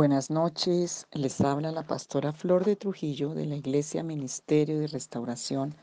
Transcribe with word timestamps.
Buenas 0.00 0.30
noches, 0.30 1.06
les 1.12 1.42
habla 1.42 1.72
la 1.72 1.82
pastora 1.82 2.32
Flor 2.32 2.64
de 2.64 2.74
Trujillo 2.74 3.34
de 3.34 3.44
la 3.44 3.56
Iglesia 3.56 4.02
Ministerio 4.02 4.80
de 4.80 4.86
Restauración 4.86 5.74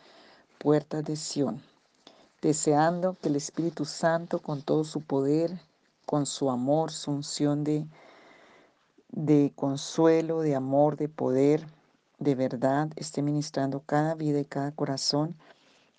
Puertas 0.57 1.05
de 1.05 1.15
Sión, 1.15 1.61
deseando 2.41 3.15
que 3.21 3.29
el 3.29 3.35
Espíritu 3.35 3.85
Santo 3.85 4.39
con 4.39 4.63
todo 4.63 4.85
su 4.85 5.01
poder, 5.01 5.59
con 6.07 6.25
su 6.25 6.49
amor, 6.49 6.91
su 6.91 7.11
unción 7.11 7.63
de, 7.63 7.85
consuelo, 9.55 10.41
de 10.41 10.55
amor, 10.55 10.97
de 10.97 11.09
poder, 11.09 11.67
de 12.17 12.33
verdad, 12.33 12.89
esté 12.95 13.21
ministrando 13.21 13.81
cada 13.81 14.15
vida 14.15 14.39
y 14.39 14.45
cada 14.45 14.71
corazón 14.71 15.35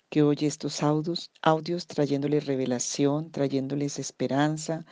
que 0.09 0.23
oye 0.23 0.45
estos 0.45 0.83
audios, 0.83 1.31
audios 1.41 1.87
trayéndoles 1.87 2.47
revelación, 2.47 3.31
trayéndoles 3.31 3.97
esperanza, 3.97 4.83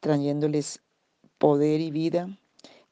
trayéndoles 0.00 0.82
poder 1.38 1.80
y 1.80 1.90
vida 1.90 2.28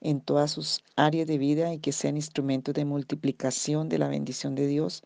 en 0.00 0.20
todas 0.20 0.50
sus 0.50 0.82
áreas 0.96 1.27
de 1.27 1.38
vida 1.38 1.73
y 1.73 1.78
que 1.78 1.92
sean 1.92 2.16
instrumentos 2.16 2.74
de 2.74 2.84
multiplicación 2.84 3.88
de 3.88 3.98
la 3.98 4.09
bendición 4.09 4.54
de 4.54 4.66
Dios 4.66 5.02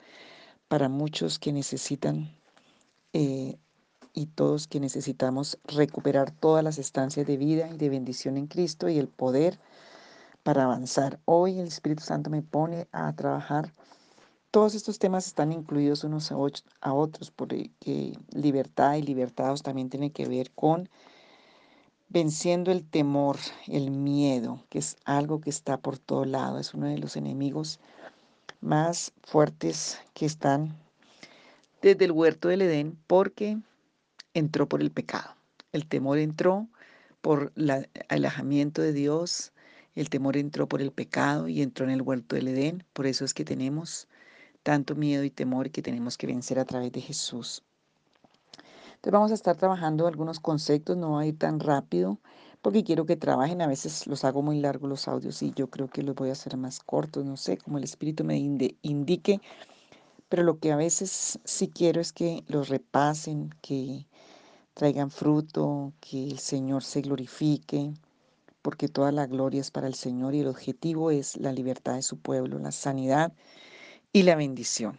para 0.68 0.88
muchos 0.88 1.38
que 1.38 1.52
necesitan 1.52 2.34
eh, 3.12 3.56
y 4.12 4.26
todos 4.26 4.66
que 4.66 4.80
necesitamos 4.80 5.58
recuperar 5.64 6.30
todas 6.30 6.64
las 6.64 6.78
estancias 6.78 7.26
de 7.26 7.36
vida 7.36 7.68
y 7.72 7.76
de 7.76 7.88
bendición 7.88 8.36
en 8.36 8.46
Cristo 8.46 8.88
y 8.88 8.98
el 8.98 9.08
poder 9.08 9.58
para 10.42 10.64
avanzar. 10.64 11.20
Hoy 11.24 11.59
el 11.59 11.68
Espíritu 11.68 12.02
Santo 12.02 12.30
me 12.30 12.42
pone 12.42 12.88
a 12.92 13.12
trabajar. 13.14 13.72
Todos 14.50 14.74
estos 14.74 14.98
temas 14.98 15.26
están 15.26 15.52
incluidos 15.52 16.02
unos 16.02 16.32
a 16.32 16.92
otros, 16.92 17.30
porque 17.30 17.70
libertad 18.32 18.96
y 18.96 19.02
libertados 19.02 19.62
también 19.62 19.90
tienen 19.90 20.10
que 20.10 20.26
ver 20.26 20.50
con 20.50 20.88
venciendo 22.10 22.72
el 22.72 22.84
temor, 22.84 23.38
el 23.68 23.90
miedo, 23.90 24.64
que 24.68 24.80
es 24.80 24.96
algo 25.04 25.40
que 25.40 25.48
está 25.48 25.78
por 25.78 25.96
todo 25.96 26.24
lado, 26.24 26.58
es 26.58 26.74
uno 26.74 26.88
de 26.88 26.98
los 26.98 27.16
enemigos 27.16 27.78
más 28.60 29.12
fuertes 29.22 29.98
que 30.12 30.26
están 30.26 30.76
desde 31.80 32.04
el 32.04 32.12
huerto 32.12 32.48
del 32.48 32.62
Edén, 32.62 32.98
porque 33.06 33.58
entró 34.34 34.68
por 34.68 34.82
el 34.82 34.90
pecado. 34.90 35.34
El 35.72 35.86
temor 35.86 36.18
entró 36.18 36.68
por 37.22 37.52
el 37.56 37.88
alejamiento 38.08 38.82
de 38.82 38.92
Dios, 38.92 39.52
el 39.94 40.10
temor 40.10 40.36
entró 40.36 40.68
por 40.68 40.82
el 40.82 40.92
pecado 40.92 41.48
y 41.48 41.62
entró 41.62 41.84
en 41.86 41.92
el 41.92 42.02
huerto 42.02 42.34
del 42.34 42.48
Edén. 42.48 42.84
Por 42.92 43.06
eso 43.06 43.24
es 43.24 43.34
que 43.34 43.44
tenemos 43.44 44.08
tanto 44.62 44.94
miedo 44.94 45.24
y 45.24 45.30
temor 45.30 45.70
que 45.70 45.82
tenemos 45.82 46.18
que 46.18 46.26
vencer 46.26 46.58
a 46.58 46.64
través 46.64 46.92
de 46.92 47.00
Jesús. 47.00 47.62
Entonces 49.01 49.12
vamos 49.15 49.30
a 49.30 49.34
estar 49.34 49.56
trabajando 49.56 50.06
algunos 50.06 50.40
conceptos, 50.40 50.95
no 50.95 51.12
va 51.12 51.23
a 51.23 51.26
ir 51.26 51.38
tan 51.38 51.59
rápido 51.59 52.18
porque 52.60 52.84
quiero 52.84 53.06
que 53.06 53.16
trabajen. 53.16 53.62
A 53.62 53.66
veces 53.66 54.06
los 54.06 54.24
hago 54.24 54.43
muy 54.43 54.60
largos 54.60 54.90
los 54.90 55.09
audios 55.09 55.43
y 55.43 55.54
yo 55.54 55.70
creo 55.70 55.88
que 55.88 56.02
los 56.02 56.15
voy 56.15 56.29
a 56.29 56.32
hacer 56.32 56.59
más 56.59 56.80
cortos, 56.80 57.24
no 57.24 57.38
sé, 57.38 57.56
como 57.56 57.78
el 57.78 57.84
espíritu 57.84 58.24
me 58.24 58.37
indique. 58.37 59.40
Pero 60.28 60.43
lo 60.43 60.59
que 60.59 60.71
a 60.71 60.76
veces 60.76 61.38
sí 61.45 61.68
quiero 61.68 61.98
es 61.98 62.12
que 62.12 62.45
los 62.46 62.68
repasen, 62.68 63.54
que 63.62 64.06
traigan 64.75 65.10
fruto, 65.10 65.94
que 66.00 66.28
el 66.28 66.38
Señor 66.38 66.84
se 66.84 67.00
glorifique, 67.00 67.94
porque 68.60 68.88
toda 68.88 69.12
la 69.12 69.26
gloria 69.26 69.62
es 69.62 69.71
para 69.71 69.87
el 69.87 69.94
Señor 69.94 70.34
y 70.34 70.41
el 70.41 70.48
objetivo 70.48 71.10
es 71.10 71.38
la 71.38 71.53
libertad 71.53 71.94
de 71.94 72.03
su 72.03 72.19
pueblo, 72.19 72.59
la 72.59 72.71
sanidad 72.71 73.32
y 74.12 74.25
la 74.25 74.37
bendición. 74.37 74.98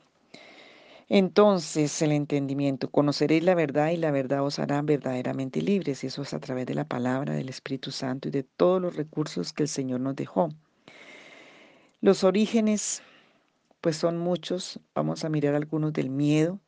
Entonces 1.13 2.01
el 2.01 2.13
entendimiento, 2.13 2.89
conoceréis 2.89 3.43
la 3.43 3.53
verdad 3.53 3.89
y 3.89 3.97
la 3.97 4.11
verdad 4.11 4.45
os 4.45 4.59
hará 4.59 4.81
verdaderamente 4.81 5.61
libres. 5.61 6.05
Y 6.05 6.07
eso 6.07 6.21
es 6.21 6.33
a 6.33 6.39
través 6.39 6.65
de 6.65 6.73
la 6.73 6.85
palabra 6.85 7.33
del 7.33 7.49
Espíritu 7.49 7.91
Santo 7.91 8.29
y 8.29 8.31
de 8.31 8.44
todos 8.44 8.81
los 8.81 8.95
recursos 8.95 9.51
que 9.51 9.63
el 9.63 9.67
Señor 9.67 10.00
nos 10.00 10.16
dejó. 10.16 10.47
Los 12.00 12.23
orígenes, 12.23 13.03
pues 13.81 13.97
son 13.97 14.19
muchos. 14.19 14.79
Vamos 14.95 15.25
a 15.25 15.29
mirar 15.29 15.53
algunos 15.53 15.91
del 15.91 16.09
miedo. 16.09 16.61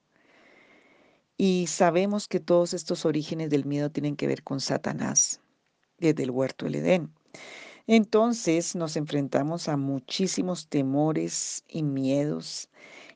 Y 1.37 1.67
sabemos 1.67 2.27
que 2.27 2.41
todos 2.41 2.73
estos 2.73 3.05
orígenes 3.05 3.49
del 3.49 3.63
miedo 3.63 3.91
tienen 3.91 4.17
que 4.17 4.27
ver 4.27 4.43
con 4.43 4.59
Satanás, 4.59 5.39
desde 5.99 6.23
el 6.23 6.31
huerto 6.31 6.65
del 6.65 6.75
Edén. 6.75 7.13
Entonces 7.87 8.75
nos 8.75 8.97
enfrentamos 8.97 9.69
a 9.69 9.77
muchísimos 9.77 10.67
temores 10.67 11.63
y 11.69 11.83
miedos 11.83 12.67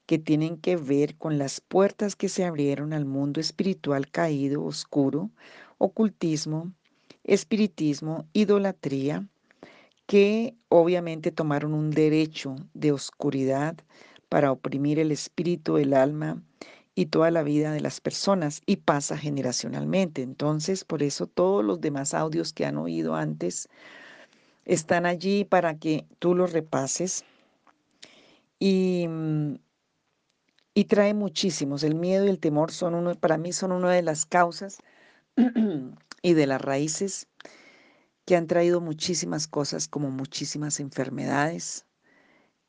que 0.08 0.18
tienen 0.18 0.58
que 0.58 0.78
ver 0.78 1.16
con 1.18 1.38
las 1.38 1.62
puertas 1.62 2.16
que 2.16 2.30
se 2.30 2.46
abrieron 2.46 2.94
al 2.94 3.06
mundo 3.06 3.40
espiritual 3.40 4.10
caído, 4.10 4.64
oscuro, 4.64 5.30
ocultismo, 5.78 6.72
espiritismo, 7.26 8.26
idolatría, 8.34 9.28
que 10.08 10.56
obviamente 10.70 11.32
tomaron 11.32 11.74
un 11.74 11.92
derecho 11.92 12.56
de 12.74 12.94
oscuridad 12.94 13.76
para 14.30 14.54
oprimir 14.54 14.98
el 14.98 15.12
espíritu, 15.12 15.78
el 15.78 15.94
alma 15.94 16.42
y 16.96 17.08
toda 17.08 17.30
la 17.30 17.44
vida 17.44 17.74
de 17.74 17.82
las 17.82 18.00
personas 18.00 18.62
y 18.66 18.78
pasa 18.78 19.18
generacionalmente. 19.18 20.22
Entonces, 20.22 20.86
por 20.86 21.04
eso 21.04 21.28
todos 21.28 21.66
los 21.66 21.82
demás 21.82 22.14
audios 22.14 22.54
que 22.54 22.66
han 22.66 22.78
oído 22.78 23.16
antes 23.16 23.68
están 24.64 25.06
allí 25.06 25.44
para 25.44 25.78
que 25.78 26.06
tú 26.20 26.34
los 26.34 26.54
repases 26.54 27.26
y 28.60 29.06
mm, 29.08 29.56
y 30.78 30.86
trae 30.86 31.16
muchísimos. 31.16 31.82
El 31.82 31.96
miedo 31.96 32.28
y 32.28 32.30
el 32.30 32.38
temor 32.38 32.72
son 32.72 32.94
uno, 32.94 33.16
para 33.16 33.40
mí 33.40 33.52
son 33.52 33.72
una 33.72 33.92
de 33.92 34.04
las 34.04 34.28
causas 34.28 34.78
y 36.22 36.34
de 36.34 36.46
las 36.46 36.62
raíces 36.62 37.28
que 38.26 38.36
han 38.36 38.46
traído 38.46 38.80
muchísimas 38.80 39.48
cosas 39.48 39.88
como 39.88 40.12
muchísimas 40.12 40.80
enfermedades 40.80 41.88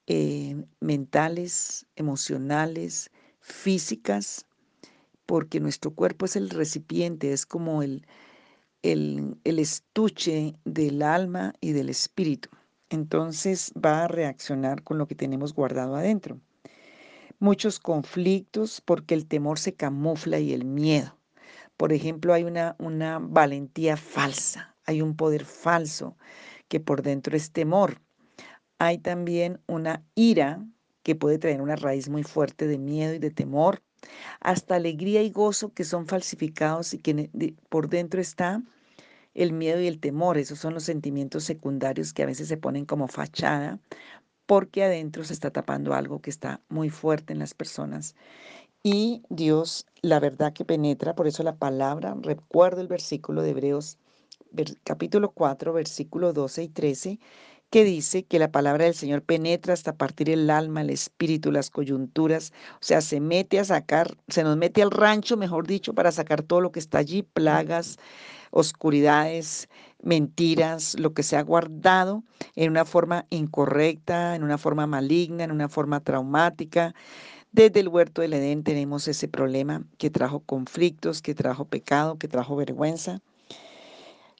eh, 0.06 0.56
mentales, 0.80 1.84
emocionales, 1.96 3.10
físicas, 3.40 4.46
porque 5.26 5.60
nuestro 5.60 5.90
cuerpo 5.90 6.24
es 6.24 6.36
el 6.36 6.48
recipiente, 6.48 7.34
es 7.34 7.44
como 7.44 7.82
el, 7.82 8.06
el, 8.80 9.36
el 9.44 9.58
estuche 9.58 10.54
del 10.64 11.02
alma 11.02 11.52
y 11.60 11.72
del 11.72 11.90
espíritu. 11.90 12.48
Entonces 12.88 13.70
va 13.76 14.04
a 14.04 14.08
reaccionar 14.08 14.82
con 14.82 14.96
lo 14.96 15.06
que 15.06 15.14
tenemos 15.14 15.52
guardado 15.52 15.94
adentro 15.94 16.40
muchos 17.38 17.78
conflictos 17.78 18.80
porque 18.80 19.14
el 19.14 19.26
temor 19.26 19.58
se 19.58 19.74
camufla 19.74 20.38
y 20.38 20.52
el 20.52 20.64
miedo. 20.64 21.18
Por 21.76 21.92
ejemplo, 21.92 22.34
hay 22.34 22.44
una, 22.44 22.74
una 22.78 23.18
valentía 23.20 23.96
falsa, 23.96 24.76
hay 24.84 25.00
un 25.00 25.16
poder 25.16 25.44
falso 25.44 26.16
que 26.68 26.80
por 26.80 27.02
dentro 27.02 27.36
es 27.36 27.52
temor. 27.52 28.00
Hay 28.78 28.98
también 28.98 29.60
una 29.66 30.04
ira 30.14 30.64
que 31.02 31.14
puede 31.14 31.38
traer 31.38 31.62
una 31.62 31.76
raíz 31.76 32.08
muy 32.08 32.22
fuerte 32.22 32.66
de 32.66 32.78
miedo 32.78 33.14
y 33.14 33.18
de 33.18 33.30
temor, 33.30 33.82
hasta 34.40 34.74
alegría 34.74 35.22
y 35.22 35.30
gozo 35.30 35.72
que 35.72 35.84
son 35.84 36.06
falsificados 36.06 36.94
y 36.94 36.98
que 36.98 37.30
por 37.68 37.88
dentro 37.88 38.20
está 38.20 38.62
el 39.34 39.52
miedo 39.52 39.80
y 39.80 39.86
el 39.86 40.00
temor. 40.00 40.36
Esos 40.36 40.58
son 40.58 40.74
los 40.74 40.84
sentimientos 40.84 41.44
secundarios 41.44 42.12
que 42.12 42.24
a 42.24 42.26
veces 42.26 42.48
se 42.48 42.56
ponen 42.56 42.84
como 42.84 43.08
fachada 43.08 43.78
porque 44.48 44.82
adentro 44.82 45.24
se 45.24 45.34
está 45.34 45.50
tapando 45.50 45.92
algo 45.92 46.22
que 46.22 46.30
está 46.30 46.62
muy 46.70 46.88
fuerte 46.88 47.34
en 47.34 47.38
las 47.38 47.52
personas. 47.52 48.16
Y 48.82 49.22
Dios, 49.28 49.86
la 50.00 50.20
verdad 50.20 50.54
que 50.54 50.64
penetra, 50.64 51.14
por 51.14 51.26
eso 51.26 51.42
la 51.42 51.56
palabra, 51.56 52.16
recuerdo 52.22 52.80
el 52.80 52.88
versículo 52.88 53.42
de 53.42 53.50
Hebreos 53.50 53.98
capítulo 54.84 55.32
4, 55.32 55.74
versículo 55.74 56.32
12 56.32 56.62
y 56.62 56.68
13, 56.68 57.18
que 57.68 57.84
dice 57.84 58.24
que 58.24 58.38
la 58.38 58.50
palabra 58.50 58.86
del 58.86 58.94
Señor 58.94 59.22
penetra 59.22 59.74
hasta 59.74 59.98
partir 59.98 60.30
el 60.30 60.48
alma, 60.48 60.80
el 60.80 60.88
espíritu, 60.88 61.52
las 61.52 61.68
coyunturas, 61.68 62.54
o 62.76 62.78
sea, 62.80 63.02
se 63.02 63.20
mete 63.20 63.58
a 63.58 63.64
sacar, 63.64 64.16
se 64.28 64.44
nos 64.44 64.56
mete 64.56 64.80
al 64.80 64.90
rancho, 64.90 65.36
mejor 65.36 65.66
dicho, 65.66 65.92
para 65.92 66.10
sacar 66.10 66.42
todo 66.42 66.62
lo 66.62 66.72
que 66.72 66.80
está 66.80 66.96
allí, 66.96 67.22
plagas, 67.22 67.98
oscuridades, 68.50 69.68
mentiras, 70.02 70.98
lo 70.98 71.12
que 71.12 71.22
se 71.22 71.36
ha 71.36 71.42
guardado 71.42 72.22
en 72.54 72.70
una 72.70 72.84
forma 72.84 73.26
incorrecta, 73.30 74.36
en 74.36 74.44
una 74.44 74.58
forma 74.58 74.86
maligna, 74.86 75.44
en 75.44 75.52
una 75.52 75.68
forma 75.68 76.00
traumática. 76.00 76.94
Desde 77.52 77.80
el 77.80 77.88
huerto 77.88 78.22
del 78.22 78.34
Edén 78.34 78.62
tenemos 78.62 79.08
ese 79.08 79.28
problema 79.28 79.82
que 79.98 80.10
trajo 80.10 80.40
conflictos, 80.40 81.22
que 81.22 81.34
trajo 81.34 81.64
pecado, 81.64 82.18
que 82.18 82.28
trajo 82.28 82.56
vergüenza. 82.56 83.20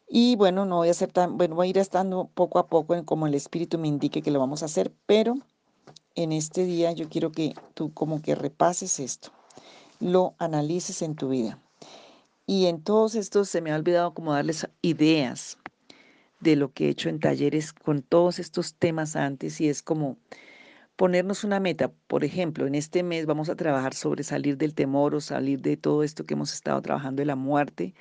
Y 0.09 0.37
bueno, 0.37 0.65
no 0.65 0.77
voy 0.77 0.89
a 0.89 0.93
hacer 0.93 1.13
tan, 1.13 1.37
bueno, 1.37 1.55
voy 1.55 1.67
a 1.69 1.71
ir 1.71 1.79
estando 1.79 2.31
poco 2.33 2.59
a 2.59 2.69
poco 2.69 2.95
en 2.95 3.05
como 3.05 3.27
el 3.27 3.35
Espíritu 3.35 3.79
me 3.79 3.89
indique 3.89 4.23
que 4.23 4.31
lo 4.31 4.39
vamos 4.39 4.63
a 4.63 4.67
hacer, 4.67 4.93
pero 5.07 5.35
en 6.15 6.33
este 6.33 6.65
día 6.65 6.93
yo 6.93 7.09
quiero 7.09 7.31
que 7.31 7.55
tú 7.75 7.93
como 7.93 8.23
que 8.23 8.35
repases 8.35 9.01
esto, 9.01 9.31
lo 10.01 10.35
analices 10.39 11.03
en 11.03 11.15
tu 11.15 11.29
vida. 11.29 11.59
Y 12.51 12.65
en 12.65 12.81
todos 12.81 13.15
estos 13.15 13.51
se 13.51 13.61
me 13.61 13.73
ha 13.73 13.77
olvidado 13.77 14.15
como 14.15 14.33
darles 14.33 14.67
ideas 14.81 15.59
de 16.41 16.57
lo 16.57 16.73
que 16.73 16.87
he 16.87 16.89
hecho 16.89 17.11
en 17.11 17.21
talleres 17.21 17.75
con 17.75 18.01
todos 18.01 18.39
estos 18.39 18.75
temas 18.75 19.17
antes 19.17 19.61
y 19.61 19.69
es 19.69 19.83
como 19.83 20.17
ponernos 20.97 21.45
una 21.45 21.61
meta. 21.61 21.93
Por 22.07 22.25
ejemplo, 22.25 22.67
en 22.67 22.75
este 22.75 23.03
mes 23.03 23.27
vamos 23.27 23.51
a 23.51 23.55
trabajar 23.55 23.93
sobre 23.93 24.25
salir 24.25 24.57
del 24.57 24.73
temor 24.73 25.15
o 25.15 25.21
salir 25.21 25.61
de 25.61 25.77
todo 25.77 26.03
esto 26.03 26.25
que 26.25 26.33
hemos 26.33 26.55
estado 26.55 26.81
trabajando 26.81 27.21
de 27.21 27.27
la 27.27 27.37
muerte 27.37 27.93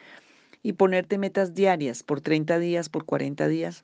y 0.63 0.71
ponerte 0.71 1.17
metas 1.17 1.53
diarias 1.53 2.01
por 2.01 2.21
30 2.21 2.57
días, 2.57 2.87
por 2.87 3.03
40 3.03 3.49
días. 3.49 3.83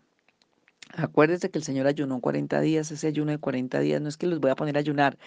Acuérdese 0.95 1.51
que 1.51 1.57
el 1.57 1.65
Señor 1.65 1.87
ayunó 1.87 2.21
40 2.21 2.61
días, 2.61 2.89
ese 2.89 3.07
ayuno 3.07 3.31
de 3.31 3.37
40 3.37 3.81
días 3.81 4.01
no 4.01 4.07
es 4.07 4.15
que 4.15 4.27
los 4.27 4.39
voy 4.39 4.51
a 4.51 4.55
poner 4.55 4.77
a 4.77 4.79
ayunar, 4.79 5.17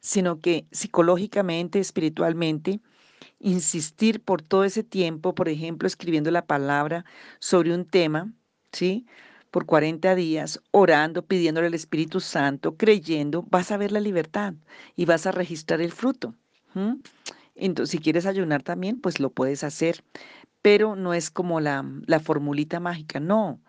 sino 0.00 0.40
que 0.42 0.66
psicológicamente, 0.70 1.78
espiritualmente, 1.78 2.82
insistir 3.42 4.22
por 4.22 4.42
todo 4.42 4.64
ese 4.64 4.82
tiempo, 4.82 5.34
por 5.34 5.48
ejemplo, 5.48 5.86
escribiendo 5.86 6.30
la 6.30 6.46
palabra 6.46 7.04
sobre 7.38 7.74
un 7.74 7.84
tema, 7.84 8.32
¿sí? 8.72 9.06
Por 9.50 9.66
40 9.66 10.14
días, 10.14 10.60
orando, 10.70 11.26
pidiéndole 11.26 11.66
al 11.66 11.74
Espíritu 11.74 12.20
Santo, 12.20 12.76
creyendo, 12.76 13.44
vas 13.50 13.70
a 13.70 13.76
ver 13.76 13.92
la 13.92 14.00
libertad 14.00 14.54
y 14.96 15.04
vas 15.04 15.26
a 15.26 15.32
registrar 15.32 15.80
el 15.82 15.92
fruto. 15.92 16.34
Entonces, 17.54 17.90
si 17.90 17.98
quieres 17.98 18.24
ayunar 18.24 18.62
también, 18.62 19.00
pues 19.00 19.20
lo 19.20 19.30
puedes 19.30 19.62
hacer, 19.62 20.02
pero 20.62 20.96
no 20.96 21.12
es 21.12 21.30
como 21.30 21.60
la, 21.60 21.84
la 22.06 22.20
formulita 22.20 22.80
mágica, 22.80 23.20
no 23.20 23.60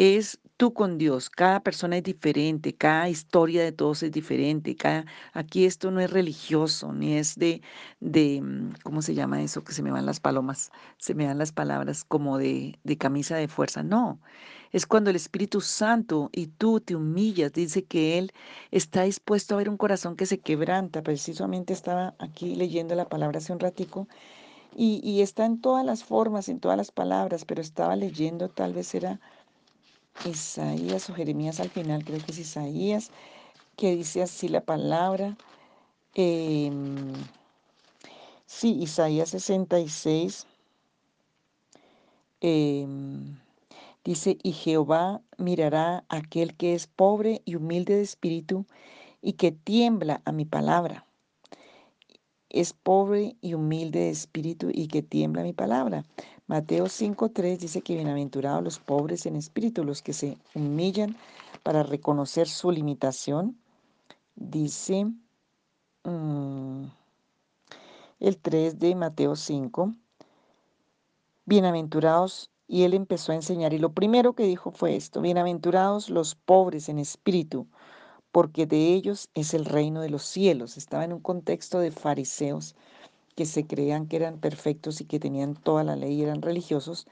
es 0.00 0.40
tú 0.60 0.74
con 0.74 0.98
Dios. 0.98 1.30
Cada 1.30 1.60
persona 1.60 1.96
es 1.96 2.02
diferente, 2.02 2.74
cada 2.74 3.08
historia 3.08 3.64
de 3.64 3.72
todos 3.72 4.02
es 4.02 4.12
diferente. 4.12 4.76
Cada, 4.76 5.06
aquí 5.32 5.64
esto 5.64 5.90
no 5.90 6.00
es 6.00 6.10
religioso, 6.10 6.92
ni 6.92 7.14
es 7.14 7.36
de, 7.38 7.62
de, 8.00 8.42
mm, 8.42 8.74
¿cómo 8.82 9.00
se 9.00 9.14
llama 9.14 9.42
eso? 9.42 9.64
Que 9.64 9.72
se 9.72 9.82
me 9.82 9.90
van 9.90 10.04
las 10.04 10.20
palomas, 10.20 10.70
se 10.98 11.14
me 11.14 11.24
dan 11.24 11.38
las 11.38 11.52
palabras 11.52 12.04
como 12.04 12.36
de, 12.36 12.78
de 12.84 12.98
camisa 12.98 13.36
de 13.36 13.48
fuerza. 13.48 13.82
No, 13.82 14.20
es 14.70 14.86
cuando 14.86 15.08
el 15.08 15.16
Espíritu 15.16 15.62
Santo 15.62 16.28
y 16.30 16.48
tú 16.48 16.78
te 16.80 16.94
humillas, 16.94 17.54
dice 17.54 17.86
que 17.86 18.18
Él 18.18 18.30
está 18.70 19.04
dispuesto 19.04 19.54
a 19.54 19.58
ver 19.58 19.70
un 19.70 19.78
corazón 19.78 20.14
que 20.14 20.26
se 20.26 20.40
quebranta. 20.40 21.02
Precisamente 21.02 21.72
estaba 21.72 22.14
aquí 22.18 22.54
leyendo 22.54 22.94
la 22.94 23.08
palabra 23.08 23.38
hace 23.38 23.54
un 23.54 23.60
ratico. 23.60 24.08
Y, 24.72 25.00
y 25.02 25.22
está 25.22 25.46
en 25.46 25.60
todas 25.60 25.84
las 25.86 26.04
formas, 26.04 26.48
en 26.48 26.60
todas 26.60 26.76
las 26.76 26.92
palabras, 26.92 27.44
pero 27.44 27.60
estaba 27.60 27.96
leyendo, 27.96 28.50
tal 28.50 28.74
vez 28.74 28.94
era 28.94 29.20
Isaías 30.24 31.08
o 31.10 31.14
Jeremías 31.14 31.60
al 31.60 31.70
final, 31.70 32.04
creo 32.04 32.20
que 32.20 32.32
es 32.32 32.38
Isaías, 32.38 33.10
que 33.76 33.96
dice 33.96 34.22
así 34.22 34.48
la 34.48 34.60
palabra. 34.62 35.36
Em, 36.14 37.12
sí, 38.46 38.78
Isaías 38.82 39.30
66. 39.30 40.46
Em, 42.40 43.36
dice, 44.04 44.38
y 44.42 44.52
Jehová 44.52 45.22
mirará 45.38 46.04
a 46.08 46.16
aquel 46.18 46.56
que 46.56 46.74
es 46.74 46.86
pobre 46.86 47.42
y 47.44 47.56
humilde 47.56 47.96
de 47.96 48.02
espíritu 48.02 48.66
y 49.22 49.34
que 49.34 49.52
tiembla 49.52 50.22
a 50.24 50.32
mi 50.32 50.44
palabra 50.44 51.06
es 52.50 52.72
pobre 52.72 53.36
y 53.40 53.54
humilde 53.54 54.00
de 54.00 54.10
espíritu 54.10 54.68
y 54.72 54.88
que 54.88 55.02
tiembla 55.02 55.42
mi 55.42 55.52
palabra. 55.52 56.04
Mateo 56.46 56.86
5.3 56.86 57.58
dice 57.58 57.80
que 57.80 57.94
bienaventurados 57.94 58.62
los 58.62 58.78
pobres 58.80 59.24
en 59.26 59.36
espíritu, 59.36 59.84
los 59.84 60.02
que 60.02 60.12
se 60.12 60.36
humillan 60.54 61.16
para 61.62 61.82
reconocer 61.82 62.48
su 62.48 62.70
limitación. 62.70 63.56
Dice 64.34 65.06
mm, 66.04 66.84
el 68.18 68.38
3 68.38 68.78
de 68.78 68.94
Mateo 68.96 69.36
5, 69.36 69.94
bienaventurados, 71.46 72.50
y 72.66 72.84
él 72.84 72.94
empezó 72.94 73.32
a 73.32 73.36
enseñar, 73.36 73.72
y 73.72 73.78
lo 73.78 73.92
primero 73.92 74.34
que 74.34 74.44
dijo 74.44 74.70
fue 74.70 74.94
esto, 74.94 75.20
bienaventurados 75.20 76.08
los 76.08 76.36
pobres 76.36 76.88
en 76.88 76.98
espíritu, 77.00 77.66
porque 78.32 78.66
de 78.66 78.94
ellos 78.94 79.28
es 79.34 79.54
el 79.54 79.64
reino 79.64 80.00
de 80.00 80.10
los 80.10 80.22
cielos. 80.24 80.76
Estaba 80.76 81.04
en 81.04 81.12
un 81.12 81.20
contexto 81.20 81.80
de 81.80 81.90
fariseos 81.90 82.76
que 83.36 83.46
se 83.46 83.66
creían 83.66 84.06
que 84.06 84.16
eran 84.16 84.38
perfectos 84.38 85.00
y 85.00 85.04
que 85.06 85.20
tenían 85.20 85.54
toda 85.54 85.84
la 85.84 85.96
ley 85.96 86.14
y 86.14 86.22
eran 86.22 86.42
religiosos 86.42 87.06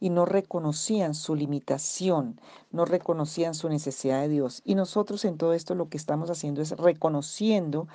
y 0.00 0.10
no 0.10 0.24
reconocían 0.24 1.14
su 1.14 1.34
limitación, 1.34 2.40
no 2.70 2.84
reconocían 2.84 3.54
su 3.54 3.68
necesidad 3.68 4.22
de 4.22 4.28
Dios. 4.28 4.62
Y 4.64 4.74
nosotros 4.74 5.24
en 5.24 5.38
todo 5.38 5.54
esto 5.54 5.74
lo 5.74 5.88
que 5.88 5.96
estamos 5.96 6.30
haciendo 6.30 6.62
es 6.62 6.72
reconociendo 6.72 7.88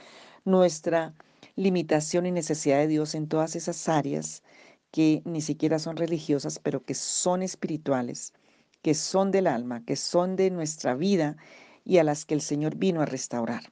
nuestra 0.45 1.13
limitación 1.55 2.25
y 2.25 2.31
necesidad 2.31 2.77
de 2.77 2.87
Dios 2.87 3.15
en 3.15 3.27
todas 3.27 3.55
esas 3.55 3.87
áreas 3.87 4.43
que 4.91 5.21
ni 5.25 5.41
siquiera 5.41 5.79
son 5.79 5.97
religiosas, 5.97 6.59
pero 6.59 6.83
que 6.83 6.93
son 6.93 7.41
espirituales, 7.41 8.33
que 8.81 8.93
son 8.93 9.31
del 9.31 9.47
alma, 9.47 9.83
que 9.85 9.95
son 9.95 10.35
de 10.35 10.51
nuestra 10.51 10.95
vida 10.95 11.37
y 11.85 11.97
a 11.97 12.03
las 12.03 12.25
que 12.25 12.33
el 12.33 12.41
Señor 12.41 12.75
vino 12.75 13.01
a 13.01 13.05
restaurar. 13.05 13.71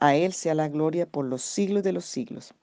A 0.00 0.14
Él 0.16 0.32
sea 0.32 0.54
la 0.54 0.68
gloria 0.68 1.06
por 1.06 1.24
los 1.24 1.42
siglos 1.42 1.82
de 1.82 1.92
los 1.92 2.04
siglos. 2.04 2.54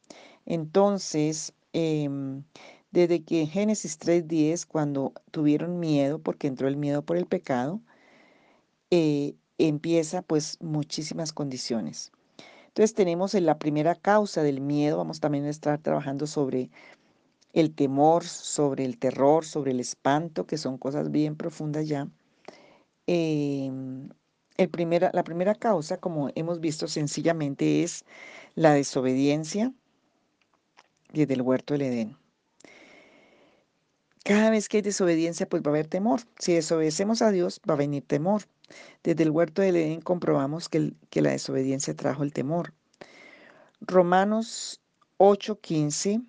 Entonces, 0.45 1.53
em, 1.73 2.43
desde 2.91 3.23
que 3.23 3.45
Génesis 3.47 3.97
3.10, 3.99 4.65
cuando 4.65 5.13
tuvieron 5.31 5.79
miedo, 5.79 6.19
porque 6.19 6.47
entró 6.47 6.67
el 6.67 6.77
miedo 6.77 7.03
por 7.03 7.17
el 7.17 7.25
pecado, 7.25 7.81
eh, 8.91 9.35
empieza 9.57 10.21
pues 10.21 10.57
muchísimas 10.61 11.33
condiciones. 11.33 12.11
Entonces 12.67 12.93
tenemos 12.93 13.35
en 13.35 13.45
la 13.45 13.57
primera 13.57 13.95
causa 13.95 14.43
del 14.43 14.61
miedo, 14.61 14.97
vamos 14.97 15.19
también 15.19 15.45
a 15.45 15.49
estar 15.49 15.79
trabajando 15.79 16.27
sobre 16.27 16.69
el 17.53 17.73
temor, 17.73 18.25
sobre 18.25 18.85
el 18.85 18.97
terror, 18.99 19.45
sobre 19.45 19.71
el 19.71 19.79
espanto, 19.79 20.45
que 20.45 20.57
son 20.57 20.77
cosas 20.77 21.11
bien 21.11 21.35
profundas 21.37 21.87
ya. 21.87 22.09
Em, 23.07 24.09
el 24.57 24.69
primera, 24.69 25.11
la 25.13 25.23
primera 25.23 25.55
causa, 25.55 25.97
como 25.97 26.29
hemos 26.35 26.59
visto 26.59 26.87
sencillamente, 26.87 27.83
es 27.83 28.05
la 28.55 28.73
desobediencia 28.73 29.73
desde 31.13 31.33
el 31.33 31.41
huerto 31.41 31.73
del 31.73 31.83
Edén. 31.83 32.17
Cada 34.23 34.49
vez 34.49 34.67
que 34.67 34.77
hay 34.77 34.81
desobediencia, 34.81 35.47
pues 35.47 35.61
va 35.61 35.67
a 35.67 35.73
haber 35.73 35.87
temor. 35.87 36.21
Si 36.39 36.53
desobedecemos 36.53 37.21
a 37.21 37.31
Dios, 37.31 37.61
va 37.69 37.75
a 37.75 37.77
venir 37.77 38.03
temor. 38.05 38.43
Desde 39.03 39.23
el 39.23 39.29
huerto 39.29 39.61
del 39.61 39.75
Edén 39.75 40.01
comprobamos 40.01 40.67
que, 40.67 40.93
que 41.11 41.21
la 41.21 41.29
desobediencia 41.31 41.93
trajo 41.93 42.23
el 42.23 42.33
temor. 42.33 42.73
Romanos 43.81 44.81
8:15, 45.17 46.25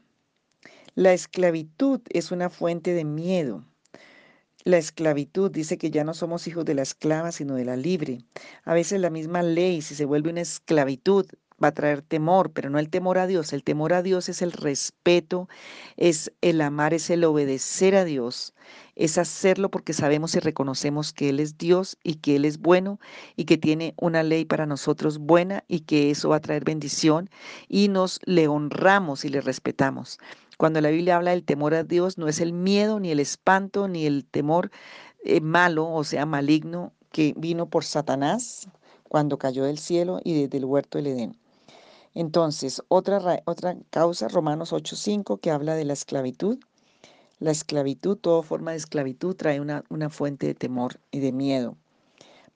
la 0.95 1.13
esclavitud 1.15 2.01
es 2.11 2.31
una 2.31 2.51
fuente 2.51 2.93
de 2.93 3.05
miedo. 3.05 3.65
La 4.67 4.79
esclavitud 4.79 5.53
dice 5.53 5.79
que 5.79 5.93
ya 5.93 6.03
no 6.03 6.13
somos 6.13 6.49
hijos 6.49 6.65
de 6.65 6.75
la 6.75 6.83
esclava, 6.83 7.31
sino 7.31 7.55
de 7.55 7.65
la 7.65 7.77
libre. 7.77 8.25
A 8.65 8.75
veces 8.75 9.01
la 9.01 9.11
misma 9.11 9.45
ley, 9.45 9.81
si 9.81 9.95
se 9.95 10.05
vuelve 10.05 10.31
una 10.31 10.41
esclavitud, 10.41 11.25
va 11.63 11.69
a 11.69 11.73
traer 11.73 12.03
temor, 12.03 12.51
pero 12.51 12.69
no 12.69 12.81
el 12.81 12.91
temor 12.91 13.19
a 13.19 13.29
Dios. 13.29 13.53
El 13.53 13.63
temor 13.63 13.93
a 13.93 14.03
Dios 14.03 14.29
es 14.29 14.43
el 14.43 14.51
respeto, 14.51 15.49
es 15.97 16.33
el 16.41 16.61
amar, 16.61 16.95
es 16.95 17.11
el 17.11 17.23
obedecer 17.23 17.95
a 17.95 18.05
Dios, 18.05 18.55
es 18.97 19.19
hacerlo 19.19 19.71
porque 19.71 19.93
sabemos 19.93 20.35
y 20.35 20.41
reconocemos 20.41 21.13
que 21.13 21.29
Él 21.29 21.39
es 21.39 21.59
Dios 21.59 21.97
y 22.03 22.17
que 22.17 22.35
Él 22.35 22.45
es 22.45 22.59
bueno 22.59 22.99
y 23.37 23.45
que 23.45 23.59
tiene 23.59 23.95
una 23.97 24.25
ley 24.25 24.45
para 24.45 24.67
nosotros 24.67 25.19
buena 25.19 25.63
y 25.69 25.83
que 25.83 26.11
eso 26.11 26.31
va 26.31 26.37
a 26.37 26.41
traer 26.41 26.65
bendición 26.65 27.31
y 27.69 27.87
nos 27.87 28.19
le 28.25 28.49
honramos 28.49 29.25
y 29.25 29.29
le 29.29 29.41
respetamos. 29.41 30.19
Cuando 30.57 30.81
la 30.81 30.91
Biblia 30.91 31.17
habla 31.17 31.33
del 31.33 31.45
temor 31.45 31.75
a 31.75 31.85
Dios, 31.85 32.17
no 32.17 32.29
es 32.29 32.41
el 32.41 32.53
miedo, 32.53 32.99
ni 32.99 33.11
el 33.11 33.21
espanto, 33.21 33.89
ni 33.89 34.07
el 34.07 34.25
temor 34.25 34.71
eh, 35.25 35.41
malo, 35.41 35.93
o 35.93 36.03
sea, 36.05 36.25
maligno, 36.25 36.93
que 37.13 37.35
vino 37.37 37.69
por 37.69 37.85
Satanás 37.85 38.69
cuando 39.09 39.39
cayó 39.39 39.65
del 39.65 39.79
cielo 39.79 40.21
y 40.25 40.35
desde 40.41 40.59
el 40.59 40.65
huerto 40.65 40.99
del 40.99 41.09
Edén. 41.09 41.39
Entonces, 42.15 42.83
otra, 42.89 43.43
otra 43.45 43.77
causa, 43.91 44.29
Romanos 44.29 44.73
8.5, 44.73 45.39
que 45.41 45.51
habla 45.51 45.75
de 45.75 45.85
la 45.85 45.93
esclavitud. 45.93 46.59
La 47.39 47.51
esclavitud, 47.51 48.17
toda 48.17 48.43
forma 48.43 48.71
de 48.71 48.79
esclavitud 48.79 49.37
trae 49.37 49.61
una, 49.61 49.85
una 49.91 50.09
fuente 50.09 50.47
de 50.47 50.55
temor 50.55 51.01
y 51.11 51.21
de 51.21 51.33
miedo 51.33 51.77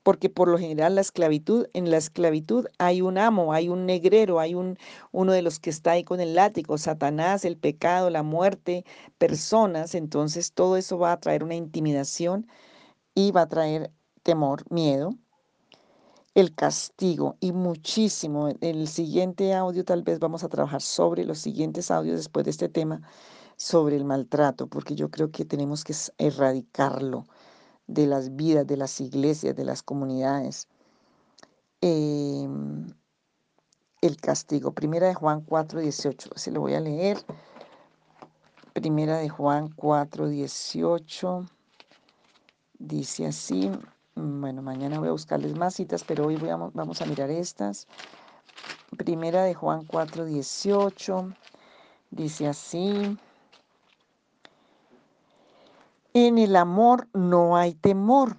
porque 0.03 0.31
por 0.31 0.49
lo 0.49 0.59
general 0.59 0.95
la 0.95 1.01
esclavitud, 1.03 1.67
en 1.75 1.91
la 1.91 1.99
esclavitud 1.99 2.67
hay 2.79 3.03
un 3.03 3.19
amo, 3.19 3.53
hay 3.53 3.69
un 3.69 3.87
negrero, 3.87 4.41
hay 4.41 4.55
un, 4.55 4.79
uno 5.13 5.33
de 5.33 5.43
los 5.43 5.61
que 5.61 5.71
está 5.71 5.93
ahí 5.93 6.05
con 6.05 6.21
el 6.21 6.35
látigo, 6.35 6.79
Satanás, 6.79 7.45
el 7.45 7.57
pecado, 7.57 8.11
la 8.11 8.23
muerte, 8.23 8.85
personas, 9.19 9.95
entonces 9.95 10.53
todo 10.53 10.77
eso 10.77 10.99
va 10.99 11.13
a 11.13 11.21
traer 11.21 11.45
una 11.45 11.55
intimidación 11.55 12.47
y 13.15 13.33
va 13.33 13.43
a 13.43 13.49
traer 13.49 13.93
temor, 14.23 14.65
miedo, 14.71 15.15
el 16.35 16.55
castigo 16.55 17.37
y 17.41 17.53
muchísimo. 17.53 18.49
En 18.49 18.59
el 18.63 18.89
siguiente 18.89 19.53
audio 19.55 19.85
tal 19.85 20.03
vez 20.03 20.19
vamos 20.19 20.45
a 20.45 20.49
trabajar 20.49 20.81
sobre 20.81 21.25
los 21.25 21.39
siguientes 21.39 21.91
audios 21.91 22.17
después 22.17 22.45
de 22.45 22.53
este 22.53 22.69
tema, 22.69 23.03
sobre 23.57 23.97
el 23.97 24.05
maltrato, 24.05 24.67
porque 24.69 24.95
yo 24.95 25.11
creo 25.11 25.31
que 25.31 25.45
tenemos 25.45 25.85
que 25.85 25.95
erradicarlo 26.19 27.27
de 27.91 28.07
las 28.07 28.37
vidas, 28.37 28.67
de 28.67 28.77
las 28.77 29.01
iglesias, 29.01 29.57
de 29.57 29.65
las 29.65 29.83
comunidades. 29.83 30.69
Em, 31.81 32.87
el 34.01 34.17
castigo. 34.17 34.73
Primera 34.73 35.09
de 35.09 35.15
Juan 35.15 35.41
4, 35.41 35.81
18. 35.81 36.31
Se 36.37 36.53
lo 36.53 36.61
voy 36.61 36.75
a 36.75 36.81
leer. 36.81 37.19
Primera 38.73 39.19
de 39.19 39.29
Juan 39.29 39.71
4, 39.75 40.29
18. 40.29 41.47
Dice 42.79 43.27
así. 43.27 43.71
Bueno, 44.15 44.63
mañana 44.63 44.99
voy 45.01 45.09
a 45.09 45.13
buscarles 45.13 45.57
más 45.57 45.75
citas, 45.75 46.05
pero 46.05 46.27
hoy 46.27 46.37
vamos 46.37 47.03
a 47.03 47.07
mirar 47.07 47.31
estas. 47.31 47.89
Primera 48.97 49.43
de 49.43 49.55
Juan 49.55 49.85
4, 49.85 50.27
18. 50.27 51.35
Dice 52.11 52.47
así. 52.47 53.19
En 56.13 56.39
el 56.39 56.57
amor 56.57 57.09
no 57.13 57.57
hay 57.57 57.75
temor, 57.75 58.37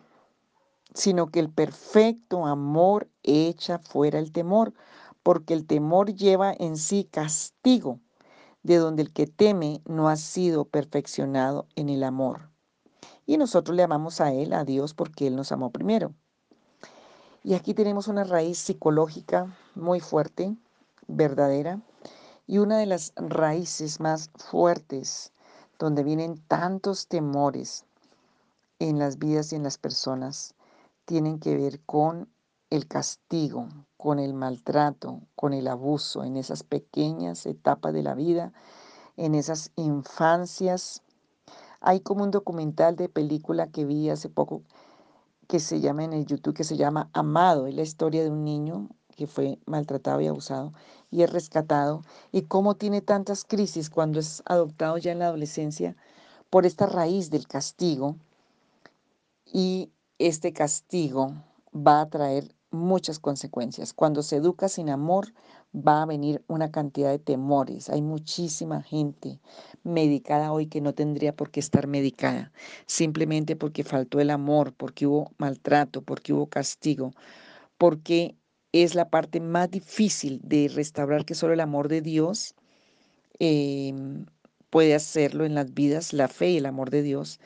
sino 0.93 1.27
que 1.27 1.39
el 1.39 1.49
perfecto 1.49 2.45
amor 2.45 3.09
echa 3.23 3.79
fuera 3.79 4.19
el 4.19 4.33
temor, 4.33 4.73
porque 5.23 5.53
el 5.53 5.65
temor 5.65 6.13
lleva 6.13 6.53
en 6.53 6.75
sí 6.75 7.07
castigo, 7.09 8.01
de 8.63 8.75
donde 8.75 9.03
el 9.03 9.13
que 9.13 9.25
teme 9.25 9.81
no 9.85 10.09
ha 10.09 10.17
sido 10.17 10.65
perfeccionado 10.65 11.65
en 11.77 11.87
el 11.87 12.03
amor. 12.03 12.49
Y 13.25 13.37
nosotros 13.37 13.77
le 13.77 13.83
amamos 13.83 14.19
a 14.19 14.33
Él, 14.33 14.51
a 14.51 14.65
Dios, 14.65 14.93
porque 14.93 15.27
Él 15.27 15.37
nos 15.37 15.53
amó 15.53 15.69
primero. 15.69 16.13
Y 17.41 17.53
aquí 17.53 17.73
tenemos 17.73 18.09
una 18.09 18.25
raíz 18.25 18.57
psicológica 18.57 19.55
muy 19.75 20.01
fuerte, 20.01 20.57
verdadera, 21.07 21.79
y 22.47 22.57
una 22.57 22.77
de 22.77 22.85
las 22.85 23.13
raíces 23.15 24.01
más 24.01 24.29
fuertes 24.35 25.31
donde 25.81 26.03
vienen 26.03 26.37
tantos 26.47 27.07
temores 27.07 27.85
en 28.77 28.99
las 28.99 29.17
vidas 29.17 29.51
y 29.51 29.55
en 29.55 29.63
las 29.63 29.79
personas, 29.79 30.53
tienen 31.05 31.39
que 31.39 31.57
ver 31.57 31.81
con 31.81 32.29
el 32.69 32.87
castigo, 32.87 33.67
con 33.97 34.19
el 34.19 34.35
maltrato, 34.35 35.21
con 35.35 35.53
el 35.53 35.67
abuso 35.67 36.23
en 36.23 36.37
esas 36.37 36.61
pequeñas 36.61 37.47
etapas 37.47 37.93
de 37.93 38.03
la 38.03 38.13
vida, 38.13 38.53
en 39.17 39.33
esas 39.33 39.71
infancias. 39.75 41.01
Hay 41.79 42.01
como 42.01 42.25
un 42.25 42.31
documental 42.31 42.95
de 42.95 43.09
película 43.09 43.65
que 43.65 43.83
vi 43.83 44.11
hace 44.11 44.29
poco 44.29 44.61
que 45.47 45.59
se 45.59 45.79
llama 45.79 46.03
en 46.03 46.13
el 46.13 46.27
YouTube, 46.27 46.53
que 46.53 46.63
se 46.63 46.77
llama 46.77 47.09
Amado, 47.11 47.65
es 47.65 47.73
la 47.73 47.81
historia 47.81 48.23
de 48.23 48.29
un 48.29 48.45
niño 48.45 48.87
que 49.21 49.27
fue 49.27 49.59
maltratado 49.67 50.19
y 50.19 50.25
abusado 50.25 50.73
y 51.11 51.21
es 51.21 51.31
rescatado 51.31 52.01
y 52.31 52.41
cómo 52.41 52.73
tiene 52.73 53.01
tantas 53.01 53.45
crisis 53.45 53.91
cuando 53.91 54.19
es 54.19 54.41
adoptado 54.47 54.97
ya 54.97 55.11
en 55.11 55.19
la 55.19 55.27
adolescencia 55.27 55.95
por 56.49 56.65
esta 56.65 56.87
raíz 56.87 57.29
del 57.29 57.47
castigo 57.47 58.15
y 59.45 59.91
este 60.17 60.53
castigo 60.53 61.35
va 61.71 62.01
a 62.01 62.09
traer 62.09 62.55
muchas 62.71 63.19
consecuencias. 63.19 63.93
Cuando 63.93 64.23
se 64.23 64.37
educa 64.37 64.69
sin 64.69 64.89
amor, 64.89 65.27
va 65.75 66.01
a 66.01 66.07
venir 66.07 66.43
una 66.47 66.71
cantidad 66.71 67.11
de 67.11 67.19
temores. 67.19 67.91
Hay 67.91 68.01
muchísima 68.01 68.81
gente 68.81 69.39
medicada 69.83 70.51
hoy 70.51 70.65
que 70.65 70.81
no 70.81 70.93
tendría 70.95 71.35
por 71.35 71.51
qué 71.51 71.59
estar 71.59 71.85
medicada, 71.85 72.51
simplemente 72.87 73.55
porque 73.55 73.83
faltó 73.83 74.19
el 74.19 74.31
amor, 74.31 74.73
porque 74.73 75.05
hubo 75.05 75.31
maltrato, 75.37 76.01
porque 76.01 76.33
hubo 76.33 76.47
castigo, 76.47 77.11
porque 77.77 78.35
es 78.71 78.95
la 78.95 79.09
parte 79.09 79.39
más 79.39 79.69
difícil 79.71 80.39
de 80.43 80.69
restaurar 80.73 81.25
que 81.25 81.35
solo 81.35 81.53
el 81.53 81.59
amor 81.59 81.87
de 81.87 82.01
Dios 82.01 82.55
em, 83.39 84.25
puede 84.69 84.95
hacerlo 84.95 85.45
en 85.45 85.55
las 85.55 85.73
vidas, 85.73 86.13
la 86.13 86.27
fe 86.27 86.51
y 86.51 86.57
el 86.57 86.65
amor 86.65 86.89
de 86.89 87.03
Dios 87.03 87.39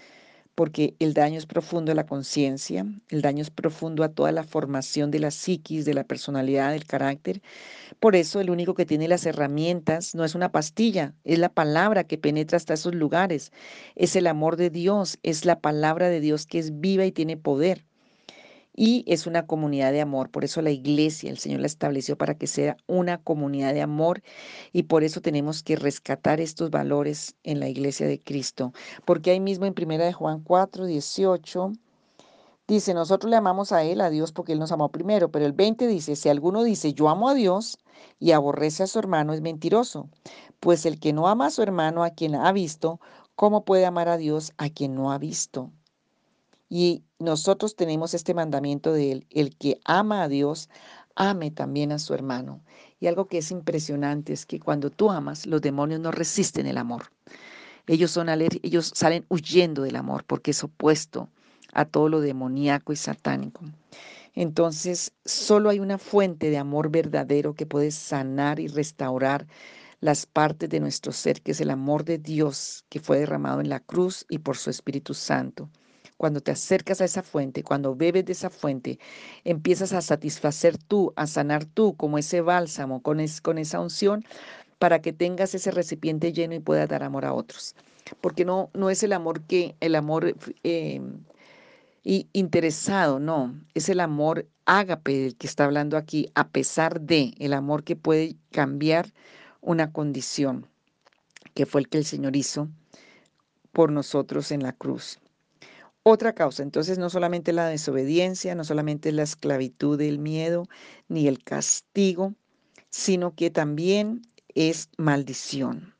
porque 0.55 0.96
el 1.00 1.13
daño 1.13 1.38
es 1.38 1.46
profundo 1.46 1.91
a 1.91 1.96
la 1.96 2.05
conciencia, 2.05 2.86
el 3.10 3.22
daño 3.22 3.41
es 3.41 3.51
profundo 3.51 4.03
a 4.03 4.10
toda 4.10 4.32
la 4.32 4.44
formación 4.46 5.12
de 5.12 5.20
la 5.20 5.29
psiquis, 5.29 5.84
de 5.84 5.94
la 5.94 6.05
personalidad, 6.05 6.72
del 6.72 6.86
carácter. 6.86 7.41
Por 8.00 8.15
eso 8.15 8.39
el 8.39 8.50
único 8.50 8.74
que 8.74 8.86
tiene 8.86 9.10
las 9.10 9.25
herramientas 9.25 10.15
no 10.15 10.24
es 10.24 10.34
una 10.34 10.51
pastilla, 10.51 11.13
es 11.25 11.39
la 11.39 11.50
palabra 11.50 12.05
que 12.05 12.17
penetra 12.17 12.58
hasta 12.58 12.74
esos 12.74 12.96
lugares, 12.96 13.51
es 13.96 14.15
el 14.15 14.27
amor 14.27 14.55
de 14.55 14.70
Dios, 14.70 15.20
es 15.24 15.46
la 15.46 15.60
palabra 15.60 16.10
de 16.10 16.22
Dios 16.22 16.46
que 16.48 16.60
es 16.60 16.79
viva 16.79 17.05
y 17.05 17.12
tiene 17.12 17.38
poder 17.38 17.86
y 18.75 19.03
es 19.08 19.25
una 19.25 19.48
comunidad 19.48 19.91
de 19.91 20.01
amor. 20.01 20.29
Por 20.29 20.44
eso 20.44 20.62
la 20.62 20.72
iglesia, 20.72 21.29
el 21.29 21.38
Señor 21.38 21.62
la 21.62 21.67
estableció 21.67 22.17
para 22.17 22.36
que 22.36 22.48
sea 22.48 22.77
una 22.88 23.17
comunidad 23.22 23.74
de 23.74 23.82
amor 23.82 24.22
y 24.74 24.84
por 24.84 25.03
eso 25.03 25.22
tenemos 25.22 25.63
que 25.63 25.77
rescatar 25.77 26.41
estos 26.41 26.70
valores 26.72 27.36
en 27.44 27.60
la 27.60 27.70
iglesia 27.70 28.08
de 28.08 28.20
Cristo. 28.22 28.74
Porque 29.05 29.32
ahí 29.32 29.39
mismo 29.39 29.65
en 29.65 29.74
primera 29.74 30.05
de 30.05 30.13
Juan 30.13 30.41
4, 30.41 30.86
18 30.86 31.72
dice, 32.67 32.94
nosotros 32.94 33.29
le 33.29 33.38
amamos 33.38 33.72
a 33.72 33.84
Él, 33.84 34.01
a 34.01 34.10
Dios, 34.10 34.32
porque 34.34 34.53
Él 34.53 34.60
nos 34.60 34.72
amó 34.74 34.89
primero. 34.89 35.32
Pero 35.32 35.46
el 35.46 35.53
20 35.53 35.88
dice, 35.88 36.15
si 36.15 36.29
alguno 36.29 36.63
dice, 36.63 36.94
yo 36.94 37.10
amo 37.10 37.29
a 37.29 37.34
Dios 37.34 37.77
y 38.20 38.32
aborrece 38.32 38.84
a 38.84 38.88
su 38.88 39.00
hermano, 39.00 39.34
es 39.34 39.41
mentiroso. 39.41 40.10
Pues 40.60 40.86
el 40.86 41.00
que 41.00 41.13
no 41.13 41.27
ama 41.27 41.48
a 41.48 41.51
su 41.51 41.62
hermano, 41.62 42.03
a 42.03 42.10
quien 42.10 42.36
ha 42.36 42.51
visto, 42.51 43.00
¿cómo 43.36 43.63
puede 43.65 43.86
amar 43.86 44.10
a 44.10 44.17
Dios 44.17 44.51
a 44.58 44.70
quien 44.70 44.96
no 44.96 45.12
ha 45.12 45.17
visto? 45.17 45.72
Y 46.69 47.03
nosotros 47.19 47.75
tenemos 47.75 48.13
este 48.13 48.34
mandamiento 48.34 48.91
de 48.91 49.12
él, 49.12 49.27
el 49.29 49.55
que 49.55 49.79
ama 49.86 50.24
a 50.24 50.27
Dios, 50.27 50.69
ame 51.15 51.51
también 51.51 51.91
a 51.91 52.00
su 52.00 52.13
hermano. 52.13 52.62
Y 53.00 53.07
algo 53.07 53.27
que 53.27 53.38
es 53.38 53.51
impresionante 53.51 54.34
es 54.34 54.45
que 54.45 54.60
cuando 54.60 54.89
tú 54.89 55.12
amas, 55.12 55.45
los 55.45 55.62
demonios 55.62 56.00
no 56.00 56.12
resisten 56.12 56.65
el 56.67 56.77
amor. 56.77 57.12
Ellos, 57.88 58.12
son 58.12 58.29
ellos 58.29 58.91
salen 58.95 59.25
huyendo 59.29 59.84
del 59.84 59.95
amor 59.95 60.24
porque 60.25 60.51
es 60.51 60.63
opuesto 60.63 61.29
a 61.74 61.86
todo 61.86 62.10
lo 62.10 62.19
demoníaco 62.19 62.93
y 62.93 62.95
satánico. 62.95 63.62
Entonces, 64.34 65.13
solo 65.24 65.69
hay 65.69 65.79
una 65.79 65.98
fuente 65.98 66.50
de 66.50 66.57
amor 66.57 66.89
verdadero 66.89 67.53
que 67.53 67.65
puede 67.65 67.91
sanar 67.91 68.60
y 68.60 68.67
restaurar 68.67 69.45
las 70.01 70.25
partes 70.25 70.69
de 70.69 70.79
nuestro 70.79 71.12
ser, 71.12 71.41
que 71.41 71.51
es 71.51 71.62
el 71.62 71.69
amor 71.69 72.03
de 72.03 72.17
Dios 72.17 72.86
que 72.89 73.00
fue 73.00 73.19
derramado 73.19 73.62
en 73.62 73.69
la 73.69 73.79
cruz 73.79 74.25
y 74.29 74.39
por 74.39 74.57
su 74.57 74.69
Espíritu 74.69 75.13
Santo. 75.13 75.69
Cuando 76.17 76.39
te 76.39 76.51
acercas 76.51 77.01
a 77.01 77.05
esa 77.05 77.24
fuente, 77.24 77.63
cuando 77.63 77.95
bebes 77.95 78.25
de 78.25 78.31
esa 78.31 78.50
fuente, 78.50 79.00
empiezas 79.43 79.91
a 79.91 80.01
satisfacer 80.01 80.77
tú, 80.77 81.13
a 81.17 81.27
sanar 81.27 81.65
tú 81.65 81.95
como 81.95 82.17
ese 82.17 82.41
bálsamo, 82.41 83.01
con, 83.01 83.19
con 83.41 83.57
esa 83.57 83.81
unción, 83.81 84.24
para 84.79 85.01
que 85.01 85.13
tengas 85.13 85.55
ese 85.55 85.72
recipiente 85.72 86.31
lleno 86.31 86.55
y 86.55 86.60
puedas 86.60 86.88
dar 86.88 87.03
amor 87.03 87.25
a 87.25 87.34
otros. 87.34 87.75
Porque 88.22 88.45
no, 88.45 88.69
no 88.74 88.89
es 88.89 89.03
el 89.03 89.13
amor 89.13 89.41
que, 89.41 89.75
el 89.81 89.95
amor 89.95 90.36
eh, 90.63 91.01
interesado, 92.03 93.19
no, 93.19 93.60
es 93.74 93.89
el 93.89 94.00
amor 94.00 94.48
ágape 94.65 95.17
del 95.17 95.36
que 95.36 95.48
está 95.48 95.65
hablando 95.65 95.98
aquí, 95.98 96.29
a 96.36 96.48
pesar 96.48 97.01
de 97.01 97.34
el 97.39 97.53
amor 97.53 97.84
que 97.84 97.95
puede 97.95 98.36
cambiar 98.51 99.12
una 99.62 99.91
condición, 99.91 100.67
que 101.53 101.65
fue 101.65 101.81
el 101.81 101.89
que 101.89 101.98
el 101.98 102.05
Señor 102.05 102.36
hizo 102.36 102.69
por 103.72 103.91
nosotros 103.91 104.51
en 104.51 104.63
la 104.63 104.74
cruz 104.74 105.19
otra 106.07 106.33
causa. 106.33 106.62
Entonces 106.62 107.00
no 107.00 107.09
solamente 107.09 107.51
la 107.51 107.67
desobediencia, 107.67 108.53
no 108.53 108.63
solamente 108.63 109.12
la 109.12 109.24
esclavitud 109.24 109.97
del 109.97 110.19
miedo 110.19 110.67
ni 111.07 111.27
el 111.27 111.43
castigo, 111.43 112.35
sino 112.91 113.33
que 113.33 113.50
también 113.50 114.21
es 114.53 114.89
maldición. 114.97 115.95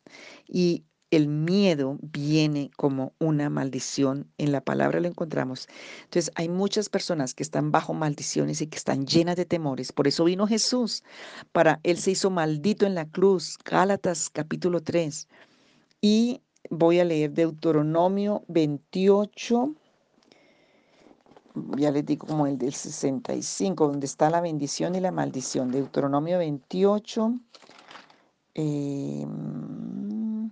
Y 0.48 0.86
el 1.10 1.28
miedo 1.28 1.98
viene 2.04 2.70
como 2.78 3.14
una 3.20 3.50
maldición. 3.50 4.30
En 4.38 4.52
la 4.52 4.62
palabra 4.62 5.00
lo 5.00 5.08
encontramos. 5.08 5.68
Entonces 6.04 6.32
hay 6.36 6.50
muchas 6.50 6.88
personas 6.88 7.34
que 7.34 7.42
están 7.42 7.72
bajo 7.72 7.96
maldiciones 7.96 8.62
y 8.62 8.68
que 8.68 8.78
están 8.78 9.08
llenas 9.08 9.38
de 9.38 9.46
temores. 9.46 9.92
Por 9.92 10.08
eso 10.08 10.26
vino 10.26 10.46
Jesús. 10.46 11.04
Para 11.52 11.80
Él 11.82 11.98
se 11.98 12.12
hizo 12.12 12.30
maldito 12.30 12.86
en 12.86 12.94
la 12.94 13.10
cruz. 13.10 13.58
Gálatas 13.66 14.30
capítulo 14.30 14.82
3. 14.82 15.28
Y 16.00 16.42
voy 16.70 17.00
a 17.00 17.06
leer 17.06 17.32
Deuteronomio 17.32 18.44
28 18.50 19.76
ya 21.78 21.92
les 21.92 22.06
digo 22.06 22.28
como 22.28 22.48
el 22.48 22.58
del 22.58 22.74
65, 22.74 23.88
donde 23.88 24.06
está 24.06 24.30
la 24.30 24.42
bendición 24.42 24.96
y 24.96 25.00
la 25.00 25.12
maldición. 25.12 25.72
Deuteronomio 25.72 26.38
28. 26.38 27.34
Em, 28.54 30.52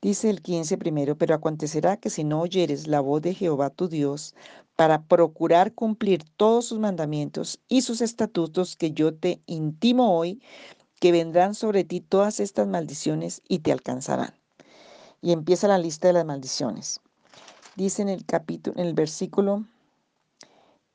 dice 0.00 0.30
el 0.30 0.42
15 0.42 0.78
primero, 0.78 1.16
pero 1.16 1.34
acontecerá 1.34 1.96
que 1.96 2.10
si 2.10 2.24
no 2.24 2.40
oyeres 2.40 2.86
la 2.86 3.00
voz 3.00 3.22
de 3.22 3.34
Jehová 3.34 3.70
tu 3.70 3.88
Dios 3.88 4.34
para 4.76 5.02
procurar 5.02 5.74
cumplir 5.74 6.24
todos 6.36 6.66
sus 6.66 6.78
mandamientos 6.78 7.60
y 7.68 7.82
sus 7.82 8.00
estatutos 8.00 8.76
que 8.76 8.92
yo 8.92 9.14
te 9.14 9.40
intimo 9.46 10.16
hoy, 10.18 10.42
que 11.00 11.12
vendrán 11.12 11.54
sobre 11.54 11.84
ti 11.84 12.00
todas 12.00 12.40
estas 12.40 12.66
maldiciones 12.66 13.42
y 13.48 13.60
te 13.60 13.72
alcanzarán. 13.72 14.34
Y 15.20 15.32
empieza 15.32 15.68
la 15.68 15.78
lista 15.78 16.08
de 16.08 16.14
las 16.14 16.24
maldiciones. 16.24 17.00
Dice 17.76 18.02
en 18.02 18.08
el 18.08 18.24
capítulo, 18.24 18.80
en 18.80 18.86
el 18.86 18.94
versículo 18.94 19.64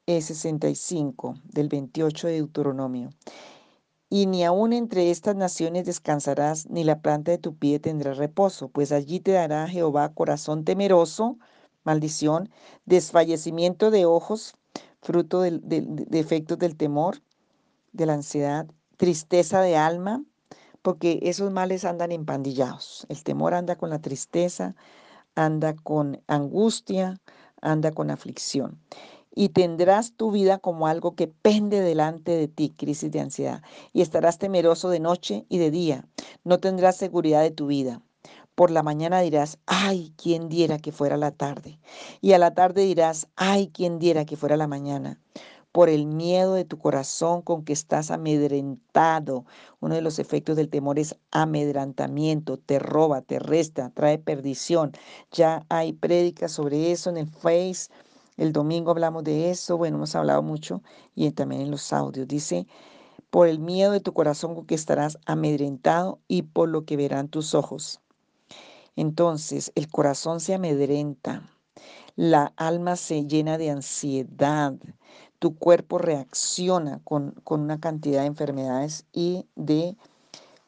65 0.08 1.36
eh, 1.36 1.42
del 1.44 1.68
28 1.68 2.28
de 2.28 2.34
Deuteronomio. 2.34 3.10
Y 4.10 4.26
ni 4.26 4.44
aun 4.44 4.74
entre 4.74 5.12
estas 5.12 5.36
naciones 5.36 5.86
descansarás, 5.86 6.70
ni 6.70 6.84
la 6.84 7.02
planta 7.02 7.32
de 7.32 7.38
tu 7.38 7.56
pie 7.56 7.80
tendrá 7.80 8.14
reposo, 8.14 8.70
pues 8.70 8.92
allí 8.92 9.20
te 9.20 9.34
dará 9.34 9.68
Jehová 9.68 10.14
corazón 10.14 10.66
temeroso, 10.66 11.38
maldición, 11.84 12.50
desfallecimiento 12.86 13.92
de 13.92 14.06
ojos, 14.06 14.56
fruto 15.02 15.42
de, 15.42 15.60
de 15.62 16.20
efectos 16.20 16.58
del 16.58 16.76
temor, 16.76 17.22
de 17.92 18.06
la 18.08 18.14
ansiedad, 18.14 18.68
tristeza 18.98 19.62
de 19.62 19.78
alma, 19.78 20.24
porque 20.82 21.20
esos 21.24 21.52
males 21.52 21.86
andan 21.86 22.12
empandillados. 22.12 23.06
El 23.10 23.24
temor 23.24 23.54
anda 23.54 23.76
con 23.76 23.90
la 23.92 24.00
tristeza, 24.00 24.76
anda 25.36 25.76
con 25.76 26.22
angustia, 26.28 27.20
anda 27.62 27.92
con 27.92 28.12
aflicción. 28.12 28.80
Y 29.36 29.50
tendrás 29.50 30.14
tu 30.14 30.32
vida 30.32 30.58
como 30.60 30.88
algo 30.88 31.16
que 31.16 31.28
pende 31.28 31.82
delante 31.82 32.32
de 32.32 32.48
ti, 32.48 32.74
crisis 32.78 33.12
de 33.12 33.22
ansiedad. 33.22 33.62
Y 33.94 34.02
estarás 34.02 34.38
temeroso 34.40 34.90
de 34.90 35.00
noche 35.00 35.46
y 35.50 35.60
de 35.60 35.72
día. 35.72 36.08
No 36.44 36.60
tendrás 36.60 36.98
seguridad 36.98 37.42
de 37.42 37.52
tu 37.52 37.68
vida 37.68 38.02
Por 38.56 38.72
la 38.72 38.84
mañana 38.84 39.22
dirás, 39.22 39.58
ay, 39.68 40.14
quien 40.18 40.50
diera 40.50 40.80
que 40.80 40.92
fuera 40.92 41.18
la 41.18 41.32
tarde. 41.32 41.80
Y 42.22 42.34
a 42.34 42.40
la 42.40 42.54
tarde 42.54 42.84
dirás, 42.84 43.28
ay, 43.36 43.70
quien 43.70 44.00
diera 44.00 44.26
que 44.26 44.36
fuera 44.38 44.58
la 44.58 44.68
mañana. 44.68 45.20
Por 45.72 45.90
el 45.90 46.08
miedo 46.08 46.56
de 46.56 46.66
tu 46.66 46.80
corazón 46.80 47.42
con 47.42 47.64
que 47.64 47.74
estás 47.74 48.12
amedrentado. 48.12 49.46
Uno 49.80 49.96
de 49.96 50.02
los 50.02 50.18
efectos 50.18 50.56
del 50.56 50.70
temor 50.70 50.98
es 50.98 51.16
amedrantamiento, 51.32 52.58
te 52.58 52.80
roba, 52.80 53.22
te 53.22 53.40
resta, 53.40 53.92
trae 53.92 54.18
perdición. 54.18 54.92
Ya 55.32 55.66
hay 55.70 55.94
prédicas 55.94 56.52
sobre 56.52 56.92
eso 56.92 57.10
en 57.10 57.18
el 57.18 57.28
Face. 57.28 57.90
El 58.38 58.52
domingo 58.54 58.92
hablamos 58.92 59.24
de 59.26 59.52
eso, 59.52 59.78
bueno, 59.78 59.98
hemos 59.98 60.16
hablado 60.16 60.42
mucho 60.42 60.82
y 61.14 61.30
también 61.32 61.62
en 61.62 61.72
los 61.72 61.94
audios. 61.94 62.28
Dice, 62.28 62.66
por 63.30 63.48
el 63.48 63.60
miedo 63.60 63.92
de 63.92 64.00
tu 64.00 64.14
corazón 64.14 64.56
con 64.56 64.66
que 64.66 64.76
estarás 64.76 65.20
amedrentado 65.26 66.20
y 66.28 66.44
por 66.44 66.70
lo 66.70 66.86
que 66.86 66.98
verán 66.98 67.28
tus 67.28 67.54
ojos. 67.54 68.02
Entonces 68.96 69.72
el 69.76 69.90
corazón 69.90 70.40
se 70.40 70.54
amedrenta, 70.54 71.44
la 72.16 72.54
alma 72.58 72.96
se 72.96 73.26
llena 73.26 73.58
de 73.58 73.70
ansiedad, 73.70 74.74
tu 75.40 75.58
cuerpo 75.58 75.98
reacciona 75.98 77.02
con, 77.04 77.32
con 77.44 77.62
una 77.62 77.80
cantidad 77.80 78.22
de 78.22 78.28
enfermedades 78.28 79.06
y 79.14 79.46
de 79.56 79.98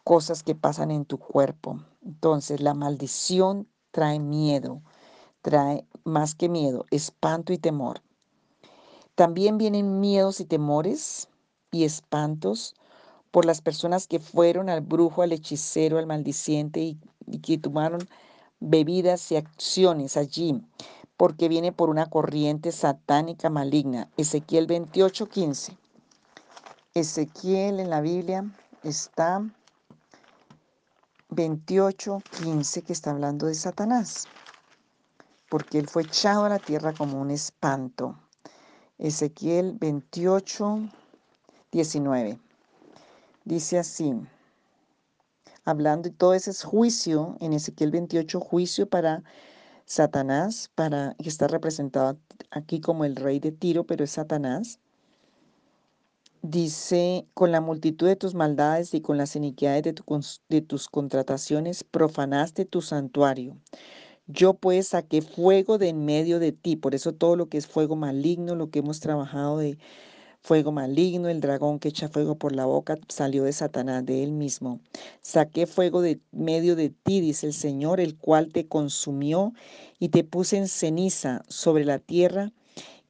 cosas 0.04 0.44
que 0.44 0.56
pasan 0.56 0.92
en 0.92 1.06
tu 1.06 1.18
cuerpo. 1.18 1.80
Entonces 2.04 2.62
la 2.62 2.74
maldición 2.74 3.68
trae 3.92 4.20
miedo, 4.20 4.82
trae 5.42 5.86
más 6.04 6.36
que 6.36 6.50
miedo, 6.50 6.86
espanto 6.92 7.54
y 7.54 7.58
temor. 7.58 8.02
También 9.16 9.58
vienen 9.58 10.00
miedos 10.00 10.40
y 10.40 10.46
temores 10.46 11.28
y 11.72 11.84
espantos 11.84 12.74
por 13.30 13.46
las 13.46 13.62
personas 13.62 14.08
que 14.08 14.20
fueron 14.20 14.70
al 14.70 14.82
brujo, 14.82 15.22
al 15.22 15.32
hechicero, 15.32 16.00
al 16.00 16.08
maldiciente 16.08 16.82
y 16.82 16.98
y 17.32 17.40
que 17.40 17.58
tomaron 17.58 18.08
bebidas 18.60 19.32
y 19.32 19.38
acciones 19.38 20.18
allí, 20.18 20.62
porque 21.22 21.50
viene 21.50 21.72
por 21.72 21.92
una 21.92 22.10
corriente 22.10 22.72
satánica 22.72 23.52
maligna. 23.52 24.10
Ezequiel 24.18 24.66
28:15. 24.66 25.78
Ezequiel 26.96 27.80
en 27.80 27.92
la 27.92 28.02
Biblia 28.02 28.52
está 28.82 29.48
28:15 31.30 32.82
que 32.82 32.94
está 32.94 33.12
hablando 33.12 33.46
de 33.46 33.54
Satanás, 33.54 34.28
porque 35.48 35.78
él 35.78 35.88
fue 35.88 36.02
echado 36.02 36.46
a 36.46 36.50
la 36.50 36.58
tierra 36.58 36.92
como 36.92 37.22
un 37.22 37.30
espanto. 37.30 38.18
Ezequiel 38.98 39.78
28:19. 39.78 42.40
Dice 43.46 43.78
así: 43.78 44.16
hablando 45.66 46.08
y 46.08 46.12
todo 46.14 46.34
ese 46.34 46.50
es 46.50 46.64
juicio, 46.64 47.38
en 47.40 47.54
Ezequiel 47.54 47.92
28, 47.92 48.40
juicio 48.40 48.90
para 48.90 49.22
Satanás, 49.92 50.72
para 50.74 51.16
que 51.22 51.28
está 51.28 51.48
representado 51.48 52.18
aquí 52.50 52.80
como 52.80 53.04
el 53.04 53.18
rey 53.18 53.42
de 53.42 53.52
Tiro, 53.52 53.86
pero 53.86 54.06
es 54.06 54.12
Satanás. 54.12 54.80
Dice, 56.42 57.28
con 57.34 57.52
la 57.52 57.60
multitud 57.60 58.08
de 58.08 58.16
tus 58.16 58.34
maldades 58.34 58.94
y 58.94 59.02
con 59.02 59.18
las 59.18 59.36
iniquidades 59.36 59.84
de, 59.84 59.96
de 60.48 60.62
tus 60.62 60.88
contrataciones, 60.88 61.84
profanaste 61.84 62.64
tu 62.64 62.82
santuario. 62.82 63.58
Yo 64.28 64.54
pues 64.54 64.88
saqué 64.88 65.22
fuego 65.22 65.78
de 65.78 65.90
en 65.90 66.06
medio 66.06 66.40
de 66.40 66.54
ti, 66.54 66.78
por 66.78 66.96
eso 66.96 67.12
todo 67.14 67.36
lo 67.36 67.50
que 67.50 67.58
es 67.58 67.68
fuego 67.68 67.98
maligno, 67.98 68.56
lo 68.56 68.70
que 68.70 68.80
hemos 68.80 69.02
trabajado 69.02 69.58
de 69.58 69.78
Fuego 70.44 70.72
maligno, 70.72 71.30
el 71.30 71.40
dragón 71.40 71.78
que 71.78 71.90
echa 71.90 72.10
fuego 72.10 72.36
por 72.36 72.56
la 72.56 72.66
boca, 72.66 72.98
salió 73.08 73.44
de 73.44 73.54
Satanás, 73.54 74.06
de 74.06 74.24
él 74.24 74.32
mismo. 74.32 74.80
Saqué 75.22 75.68
fuego 75.68 76.02
de 76.02 76.20
medio 76.32 76.76
de 76.76 76.90
ti, 76.90 77.22
dice 77.22 77.46
el 77.46 77.54
Señor, 77.54 78.00
el 78.00 78.18
cual 78.18 78.52
te 78.52 78.68
consumió 78.68 79.54
y 80.00 80.10
te 80.10 80.24
puse 80.24 80.58
en 80.58 80.68
ceniza 80.68 81.44
sobre 81.48 81.86
la 81.86 82.00
tierra 82.00 82.52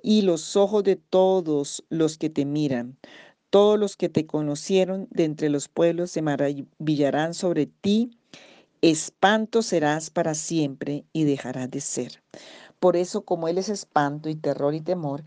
y 0.03 0.23
los 0.23 0.57
ojos 0.57 0.83
de 0.83 0.97
todos 0.97 1.85
los 1.89 2.17
que 2.17 2.29
te 2.29 2.43
miran. 2.43 2.97
Todos 3.49 3.79
los 3.79 3.95
que 3.95 4.09
te 4.09 4.25
conocieron 4.25 5.07
de 5.09 5.23
entre 5.25 5.49
los 5.49 5.69
pueblos 5.69 6.11
se 6.11 6.21
maravillarán 6.21 7.33
sobre 7.33 7.65
ti. 7.65 8.11
Espanto 8.81 9.61
serás 9.61 10.09
para 10.09 10.33
siempre 10.33 11.05
y 11.13 11.23
dejarás 11.23 11.69
de 11.69 11.81
ser. 11.81 12.23
Por 12.79 12.97
eso, 12.97 13.21
como 13.21 13.47
Él 13.47 13.57
es 13.57 13.69
espanto 13.69 14.27
y 14.27 14.35
terror 14.35 14.73
y 14.73 14.81
temor, 14.81 15.23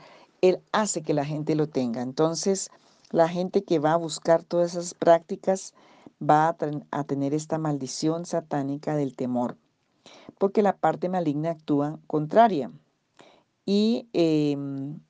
él 0.49 0.61
hace 0.73 1.03
que 1.03 1.15
la 1.15 1.25
gente 1.25 1.55
lo 1.55 1.69
tenga. 1.69 2.03
Entonces, 2.03 2.71
la 3.11 3.29
gente 3.29 3.65
que 3.65 3.79
va 3.79 3.95
a 3.95 3.97
buscar 3.97 4.45
todas 4.45 4.73
esas 4.73 4.93
prácticas 4.93 5.73
va 6.23 6.55
a, 6.91 7.05
tener 7.05 7.33
esta 7.33 7.59
maldición 7.59 8.27
satánica 8.27 8.95
del 8.95 9.17
temor, 9.17 9.57
porque 10.39 10.63
la 10.63 10.77
parte 10.77 11.09
maligna 11.09 11.53
actúa 11.53 11.99
contraria. 12.07 12.71
Y 13.65 14.07
em, 14.13 15.01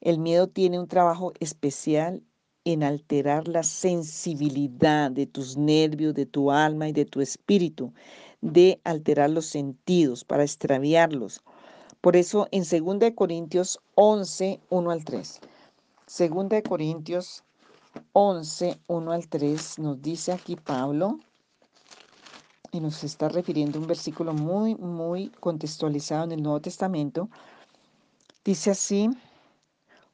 el 0.00 0.18
miedo 0.18 0.48
tiene 0.48 0.80
un 0.80 0.88
trabajo 0.88 1.32
especial 1.38 2.22
en 2.64 2.82
alterar 2.82 3.46
la 3.46 3.62
sensibilidad 3.62 5.10
de 5.12 5.26
tus 5.26 5.56
nervios, 5.56 6.14
de 6.14 6.26
tu 6.26 6.50
alma 6.50 6.88
y 6.88 6.92
de 6.92 7.04
tu 7.04 7.20
espíritu, 7.20 7.92
de 8.40 8.80
alterar 8.82 9.30
los 9.30 9.46
sentidos 9.46 10.24
para 10.24 10.42
extraviarlos 10.42 11.42
por 12.00 12.16
eso 12.16 12.48
en 12.50 12.62
2 12.62 13.12
Corintios 13.14 13.80
11, 13.94 14.60
1 14.70 14.90
al 14.90 15.04
3. 15.04 15.40
2 16.18 16.62
Corintios 16.68 17.44
11, 18.12 18.80
1 18.86 19.12
al 19.12 19.28
3 19.28 19.78
nos 19.78 20.00
dice 20.00 20.32
aquí 20.32 20.56
Pablo, 20.56 21.18
y 22.72 22.80
nos 22.80 23.02
está 23.04 23.28
refiriendo 23.28 23.78
un 23.78 23.86
versículo 23.86 24.32
muy, 24.32 24.76
muy 24.76 25.28
contextualizado 25.40 26.24
en 26.24 26.32
el 26.32 26.42
Nuevo 26.42 26.60
Testamento. 26.60 27.28
Dice 28.44 28.70
así, 28.70 29.10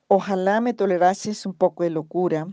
ojalá 0.09 0.61
me 0.61 0.75
tolerases 0.75 1.47
un 1.47 1.55
poco 1.55 1.85
de 1.85 1.91
locura, 1.91 2.49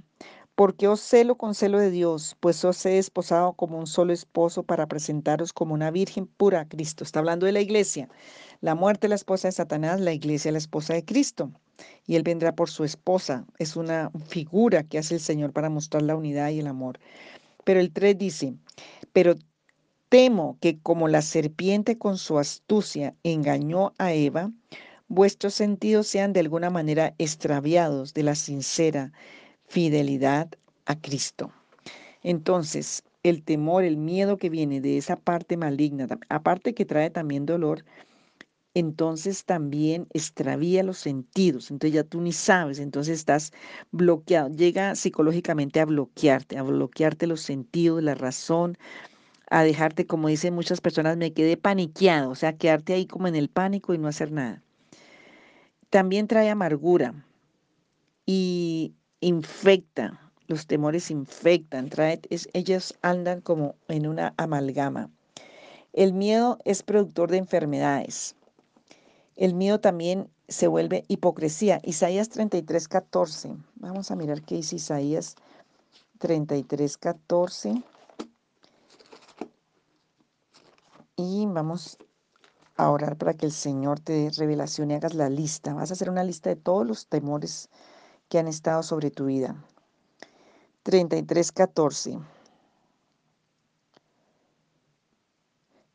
porque 0.56 0.88
os 0.88 1.02
celo 1.02 1.36
con 1.36 1.56
celo 1.56 1.80
de 1.80 1.90
Dios, 1.90 2.36
pues 2.40 2.64
os 2.64 2.86
he 2.86 2.92
desposado 2.92 3.54
como 3.54 3.80
un 3.80 3.88
solo 3.88 4.14
esposo 4.14 4.64
para 4.64 4.88
presentaros 4.88 5.52
como 5.52 5.74
una 5.74 5.90
virgen 5.90 6.28
pura 6.28 6.62
a 6.62 6.68
Cristo. 6.68 7.04
Está 7.04 7.20
hablando 7.20 7.46
de 7.46 7.54
la 7.54 7.62
iglesia. 7.62 8.08
La 8.62 8.76
muerte 8.76 9.08
la 9.08 9.16
esposa 9.16 9.48
de 9.48 9.54
Satanás, 9.54 10.00
la 10.00 10.14
iglesia 10.14 10.52
la 10.52 10.60
esposa 10.60 10.94
de 10.94 11.04
Cristo. 11.04 11.52
Y 12.06 12.16
él 12.16 12.24
vendrá 12.24 12.54
por 12.56 12.70
su 12.70 12.84
esposa. 12.84 13.46
Es 13.58 13.76
una 13.76 14.12
figura 14.28 14.84
que 14.84 15.00
hace 15.00 15.16
el 15.16 15.22
Señor 15.22 15.54
para 15.54 15.70
mostrar 15.70 16.04
la 16.04 16.16
unidad 16.16 16.50
y 16.50 16.60
el 16.60 16.68
amor. 16.68 17.00
Pero 17.64 17.80
el 17.80 17.92
3 17.92 18.18
dice, 18.18 18.54
pero 19.12 19.36
temo 20.10 20.58
que 20.62 20.78
como 20.80 21.08
la 21.08 21.24
serpiente 21.24 21.98
con 21.98 22.20
su 22.20 22.38
astucia 22.38 23.16
engañó 23.24 23.94
a 23.98 24.14
Eva, 24.14 24.52
vuestros 25.08 25.56
sentidos 25.56 26.08
sean 26.08 26.32
de 26.32 26.42
alguna 26.42 26.70
manera 26.70 27.16
extraviados 27.18 28.14
de 28.14 28.24
la 28.24 28.36
sincera 28.36 29.12
fidelidad 29.68 30.50
a 30.86 31.00
Cristo. 31.00 31.52
Entonces, 32.22 33.04
el 33.24 33.44
temor, 33.44 33.84
el 33.84 33.98
miedo 33.98 34.38
que 34.38 34.50
viene 34.50 34.82
de 34.82 34.98
esa 34.98 35.16
parte 35.16 35.58
maligna, 35.58 36.08
aparte 36.30 36.74
que 36.74 36.86
trae 36.86 37.10
también 37.10 37.46
dolor, 37.46 37.84
entonces 38.74 39.46
también 39.46 40.08
extravía 40.14 40.84
los 40.84 40.98
sentidos, 40.98 41.70
entonces 41.70 41.94
ya 41.94 42.04
tú 42.04 42.22
ni 42.22 42.32
sabes, 42.32 42.80
entonces 42.80 43.20
estás 43.20 43.52
bloqueado, 43.92 44.50
llega 44.50 44.96
psicológicamente 44.96 45.80
a 45.80 45.86
bloquearte, 45.86 46.58
a 46.58 46.64
bloquearte 46.64 47.28
los 47.28 47.42
sentidos, 47.42 48.02
la 48.02 48.16
razón, 48.16 48.78
a 49.50 49.64
dejarte, 49.64 50.08
como 50.08 50.28
dicen 50.28 50.56
muchas 50.56 50.82
personas, 50.82 51.18
me 51.18 51.34
quedé 51.34 51.58
paniqueado, 51.58 52.32
o 52.32 52.36
sea, 52.36 52.58
quedarte 52.58 52.94
ahí 52.94 53.06
como 53.06 53.28
en 53.28 53.36
el 53.36 53.50
pánico 53.50 53.94
y 53.94 54.00
no 54.00 54.08
hacer 54.08 54.32
nada. 54.32 54.64
También 55.92 56.28
trae 56.28 56.50
amargura 56.50 57.14
y 58.26 58.96
infecta, 59.24 60.20
los 60.48 60.68
temores 60.68 61.10
infectan, 61.12 61.90
trae, 61.90 62.22
ellas 62.54 62.94
andan 63.02 63.42
como 63.42 63.76
en 63.88 64.08
una 64.08 64.34
amalgama. 64.38 65.10
El 65.94 66.14
miedo 66.14 66.60
es 66.66 66.84
productor 66.84 67.32
de 67.32 67.38
enfermedades 67.38 68.36
el 69.36 69.56
miedo 69.56 69.80
también 69.80 70.30
se 70.48 70.68
vuelve 70.68 71.06
hipocresía. 71.08 71.80
Isaías 71.84 72.30
33, 72.30 72.88
14. 72.88 73.56
Vamos 73.76 74.12
a 74.12 74.16
mirar 74.16 74.44
qué 74.44 74.56
dice 74.56 74.76
Isaías 74.76 75.36
33, 76.20 76.98
14. 76.98 77.84
Y 81.16 81.46
vamos 81.48 81.98
a 82.76 82.90
orar 82.90 83.18
para 83.18 83.34
que 83.34 83.46
el 83.46 83.52
Señor 83.52 84.00
te 84.00 84.14
dé 84.14 84.30
revelación 84.32 84.92
y 84.92 84.96
hagas 84.96 85.16
la 85.16 85.30
lista. 85.30 85.74
Vas 85.74 85.90
a 85.90 85.94
hacer 85.94 86.10
una 86.10 86.24
lista 86.24 86.50
de 86.50 86.56
todos 86.56 86.86
los 86.86 87.08
temores 87.08 87.70
que 88.34 88.40
han 88.40 88.48
estado 88.48 88.82
sobre 88.82 89.12
tu 89.12 89.26
vida. 89.26 89.64
33, 90.82 91.52
14. 91.52 92.18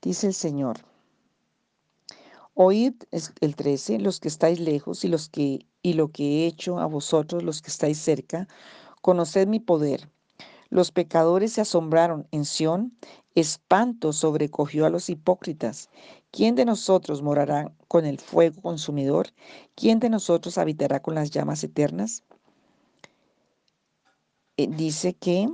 Dice 0.01 0.29
el 0.29 0.35
Señor. 0.35 0.77
Oíd 2.55 2.94
el 3.40 3.57
13, 3.57 3.98
los 3.98 4.20
que 4.20 4.29
estáis 4.29 4.61
lejos 4.61 5.05
y 5.05 5.09
los 5.09 5.29
que 5.29 5.66
y 5.83 5.94
lo 5.94 6.12
que 6.12 6.44
he 6.44 6.46
hecho 6.46 6.79
a 6.79 6.87
vosotros 6.87 7.42
los 7.42 7.61
que 7.61 7.72
estáis 7.72 7.98
cerca, 7.98 8.46
conoced 9.03 9.48
mi 9.48 9.59
poder. 9.59 10.09
Los 10.70 10.92
pecadores 10.92 11.55
se 11.55 11.62
asombraron 11.62 12.29
en 12.31 12.44
Sión, 12.44 12.96
Espanto 13.35 14.12
sobrecogió 14.12 14.87
a 14.87 14.90
los 14.90 15.11
hipócritas. 15.11 15.90
¿Quién 16.30 16.54
de 16.54 16.64
nosotros 16.64 17.22
morará 17.22 17.72
con 17.88 18.04
el 18.04 18.18
fuego 18.18 18.60
consumidor? 18.60 19.28
¿Quién 19.74 19.98
de 19.98 20.10
nosotros 20.10 20.58
habitará 20.58 21.00
con 21.00 21.14
las 21.14 21.30
llamas 21.30 21.64
eternas? 21.64 22.22
Eh, 24.56 24.68
dice 24.68 25.14
que 25.14 25.48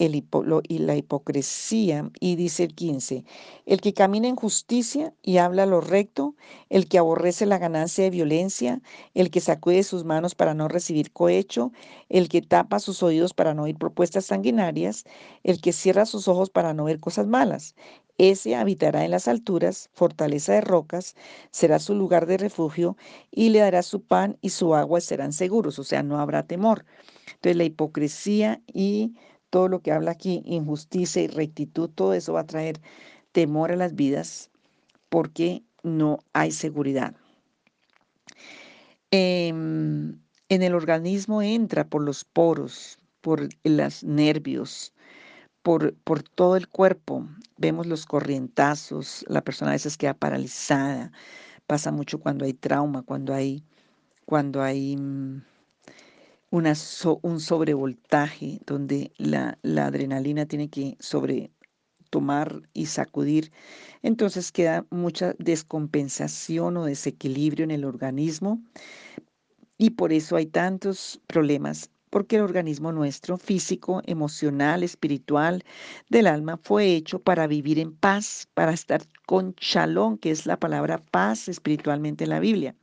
el 0.00 0.26
y 0.68 0.78
la 0.78 0.96
hipocresía, 0.96 2.10
y 2.20 2.36
dice 2.36 2.64
el 2.64 2.74
15, 2.74 3.24
el 3.66 3.82
que 3.82 3.92
camina 3.92 4.28
en 4.28 4.36
justicia 4.36 5.12
y 5.22 5.36
habla 5.36 5.66
lo 5.66 5.82
recto, 5.82 6.34
el 6.70 6.88
que 6.88 6.96
aborrece 6.96 7.44
la 7.44 7.58
ganancia 7.58 8.04
de 8.04 8.10
violencia, 8.10 8.80
el 9.12 9.30
que 9.30 9.40
sacude 9.40 9.82
sus 9.82 10.04
manos 10.04 10.34
para 10.34 10.54
no 10.54 10.68
recibir 10.68 11.12
cohecho, 11.12 11.72
el 12.08 12.30
que 12.30 12.40
tapa 12.40 12.80
sus 12.80 13.02
oídos 13.02 13.34
para 13.34 13.52
no 13.52 13.64
oír 13.64 13.76
propuestas 13.76 14.24
sanguinarias, 14.24 15.04
el 15.42 15.60
que 15.60 15.74
cierra 15.74 16.06
sus 16.06 16.28
ojos 16.28 16.48
para 16.48 16.72
no 16.72 16.84
ver 16.84 16.98
cosas 16.98 17.26
malas. 17.26 17.74
Ese 18.22 18.54
habitará 18.54 19.06
en 19.06 19.12
las 19.12 19.28
alturas, 19.28 19.88
fortaleza 19.94 20.52
de 20.52 20.60
rocas, 20.60 21.16
será 21.52 21.78
su 21.78 21.94
lugar 21.94 22.26
de 22.26 22.36
refugio 22.36 22.98
y 23.30 23.48
le 23.48 23.60
dará 23.60 23.82
su 23.82 24.02
pan 24.02 24.36
y 24.42 24.50
su 24.50 24.74
agua 24.74 25.00
serán 25.00 25.32
seguros, 25.32 25.78
o 25.78 25.84
sea, 25.84 26.02
no 26.02 26.20
habrá 26.20 26.46
temor. 26.46 26.84
Entonces 27.28 27.56
la 27.56 27.64
hipocresía 27.64 28.60
y 28.66 29.14
todo 29.48 29.68
lo 29.68 29.80
que 29.80 29.92
habla 29.92 30.10
aquí, 30.10 30.42
injusticia 30.44 31.22
y 31.22 31.28
rectitud, 31.28 31.88
todo 31.88 32.12
eso 32.12 32.34
va 32.34 32.40
a 32.40 32.46
traer 32.46 32.82
temor 33.32 33.72
a 33.72 33.76
las 33.76 33.94
vidas 33.94 34.50
porque 35.08 35.64
no 35.82 36.18
hay 36.34 36.52
seguridad. 36.52 37.14
Em, 39.10 40.20
en 40.50 40.62
el 40.62 40.74
organismo 40.74 41.40
entra 41.40 41.88
por 41.88 42.02
los 42.02 42.24
poros, 42.24 42.98
por 43.22 43.48
los 43.64 44.04
nervios, 44.04 44.92
por, 45.62 45.94
por, 46.04 46.22
todo 46.22 46.56
el 46.56 46.68
cuerpo. 46.68 47.26
Vemos 47.56 47.86
los 47.86 48.06
corrientazos, 48.06 49.24
la 49.28 49.42
persona 49.42 49.72
a 49.72 49.74
veces 49.74 49.96
queda 49.96 50.14
paralizada. 50.14 51.12
Pasa 51.66 51.92
mucho 51.92 52.20
cuando 52.20 52.44
hay 52.44 52.54
trauma, 52.54 53.02
cuando 53.02 53.34
hay, 53.34 53.64
cuando 54.24 54.62
hay 54.62 54.96
mm, 54.96 55.42
un 56.50 57.40
sobrevoltaje 57.40 58.60
donde 58.66 59.12
la, 59.18 59.58
la 59.62 59.86
adrenalina 59.86 60.46
tiene 60.46 60.68
que 60.68 60.96
sobre 61.00 61.50
tomar 62.10 62.62
y 62.74 62.86
sacudir, 62.86 63.52
entonces 64.02 64.52
queda 64.52 64.84
mucha 64.90 65.34
descompensación 65.38 66.76
o 66.76 66.84
desequilibrio 66.84 67.64
en 67.64 67.70
el 67.70 67.84
organismo 67.84 68.60
y 69.78 69.90
por 69.90 70.12
eso 70.12 70.36
hay 70.36 70.46
tantos 70.46 71.20
problemas, 71.26 71.90
porque 72.10 72.36
el 72.36 72.42
organismo 72.42 72.92
nuestro, 72.92 73.38
físico, 73.38 74.02
emocional, 74.04 74.82
espiritual, 74.82 75.64
del 76.08 76.26
alma, 76.26 76.58
fue 76.62 76.94
hecho 76.94 77.20
para 77.20 77.46
vivir 77.46 77.78
en 77.78 77.92
paz, 77.92 78.48
para 78.54 78.72
estar 78.72 79.02
con 79.26 79.54
shalom, 79.60 80.18
que 80.18 80.32
es 80.32 80.44
la 80.44 80.58
palabra 80.58 80.98
paz 80.98 81.48
espiritualmente 81.48 82.24
en 82.24 82.30
la 82.30 82.40
Biblia. 82.40 82.74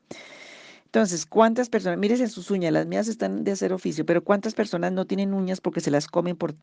Entonces, 0.86 1.26
¿cuántas 1.26 1.70
personas, 1.70 2.00
mírese 2.00 2.28
sus 2.28 2.50
uñas, 2.50 2.72
las 2.72 2.88
mías 2.88 3.10
están 3.10 3.44
de 3.44 3.52
hacer 3.52 3.74
oficio, 3.74 4.06
pero 4.06 4.24
cuántas 4.24 4.54
personas 4.54 4.94
no 4.94 5.06
tienen 5.06 5.34
uñas 5.34 5.60
porque 5.60 5.82
se 5.82 5.92
las 5.92 6.08
comen 6.08 6.38
por, 6.38 6.56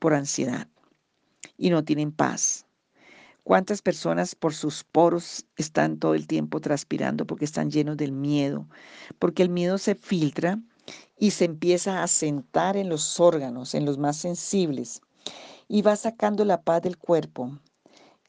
por 0.00 0.14
ansiedad 0.14 0.66
y 1.56 1.70
no 1.70 1.84
tienen 1.84 2.10
paz? 2.10 2.66
¿Cuántas 3.44 3.80
personas 3.80 4.34
por 4.34 4.52
sus 4.52 4.84
poros 4.84 5.46
están 5.56 5.98
todo 5.98 6.14
el 6.14 6.26
tiempo 6.26 6.60
transpirando 6.60 7.26
porque 7.26 7.46
están 7.46 7.70
llenos 7.70 7.96
del 7.96 8.12
miedo? 8.12 8.68
Porque 9.18 9.42
el 9.42 9.48
miedo 9.48 9.78
se 9.78 9.94
filtra 9.94 10.58
y 11.18 11.32
se 11.32 11.44
empieza 11.44 12.02
a 12.02 12.06
sentar 12.06 12.76
en 12.76 12.88
los 12.88 13.20
órganos, 13.20 13.74
en 13.74 13.84
los 13.84 13.98
más 13.98 14.16
sensibles, 14.16 15.00
y 15.68 15.82
va 15.82 15.96
sacando 15.96 16.44
la 16.44 16.62
paz 16.62 16.82
del 16.82 16.96
cuerpo. 16.96 17.58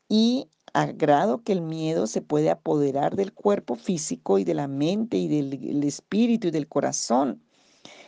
Y 0.08 0.48
a 0.74 0.88
grado 0.88 1.44
que 1.44 1.52
el 1.52 1.62
miedo 1.62 2.08
se 2.08 2.22
puede 2.22 2.50
apoderar 2.50 3.16
del 3.16 3.34
cuerpo 3.34 3.76
físico 3.76 4.38
y 4.40 4.44
de 4.44 4.54
la 4.54 4.68
mente 4.68 5.18
y 5.18 5.28
del 5.28 5.84
espíritu 5.84 6.48
y 6.48 6.52
del 6.52 6.68
corazón. 6.68 7.42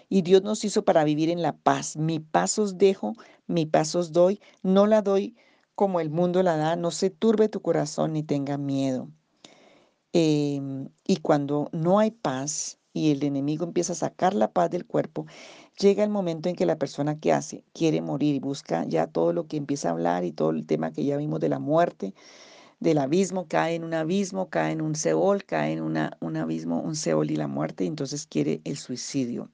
Y 0.10 0.24
Dios 0.24 0.44
nos 0.44 0.66
hizo 0.66 0.84
para 0.84 1.04
vivir 1.04 1.30
en 1.30 1.42
la 1.42 1.56
paz. 1.56 1.96
Mi 1.96 2.20
paz 2.20 2.60
os 2.60 2.78
dejo, 2.78 3.16
mi 3.48 3.66
paz 3.66 3.96
os 3.96 4.12
doy, 4.12 4.42
no 4.62 4.86
la 4.86 5.02
doy 5.02 5.36
como 5.76 6.00
el 6.00 6.10
mundo 6.10 6.44
la 6.44 6.58
da, 6.58 6.76
no 6.76 6.92
se 6.92 7.10
turbe 7.10 7.50
tu 7.50 7.62
corazón 7.62 8.14
ni 8.14 8.24
tenga 8.24 8.58
miedo. 8.58 9.10
Em, 10.14 10.90
y 11.08 11.18
cuando 11.18 11.70
no 11.72 12.00
hay 12.00 12.12
paz 12.12 12.78
y 12.94 13.12
el 13.12 13.24
enemigo 13.24 13.66
empieza 13.66 13.94
a 13.94 13.96
sacar 13.96 14.34
la 14.34 14.52
paz 14.52 14.70
del 14.70 14.86
cuerpo, 14.86 15.26
llega 15.80 16.04
el 16.04 16.10
momento 16.10 16.50
en 16.50 16.56
que 16.56 16.66
la 16.66 16.78
persona 16.78 17.20
que 17.20 17.34
hace 17.34 17.64
quiere 17.74 18.02
morir 18.02 18.36
y 18.36 18.40
busca 18.40 18.86
ya 18.86 19.08
todo 19.08 19.34
lo 19.34 19.48
que 19.48 19.58
empieza 19.58 19.90
a 19.90 19.92
hablar 19.92 20.24
y 20.26 20.32
todo 20.32 20.52
el 20.52 20.66
tema 20.66 20.92
que 20.92 21.06
ya 21.06 21.18
vimos 21.18 21.40
de 21.40 21.50
la 21.50 21.60
muerte, 21.60 22.14
del 22.80 22.98
abismo, 22.98 23.48
cae 23.48 23.76
en 23.76 23.84
un 23.84 23.94
abismo, 23.94 24.50
cae 24.50 24.74
en 24.74 24.82
un 24.82 24.96
Seol, 24.96 25.44
cae 25.46 25.74
en 25.74 25.82
una, 25.82 26.18
un 26.20 26.36
abismo, 26.36 26.82
un 26.82 26.96
Seol 26.96 27.30
y 27.30 27.36
la 27.36 27.48
muerte, 27.48 27.84
y 27.84 27.88
entonces 27.88 28.26
quiere 28.26 28.60
el 28.64 28.76
suicidio. 28.76 29.50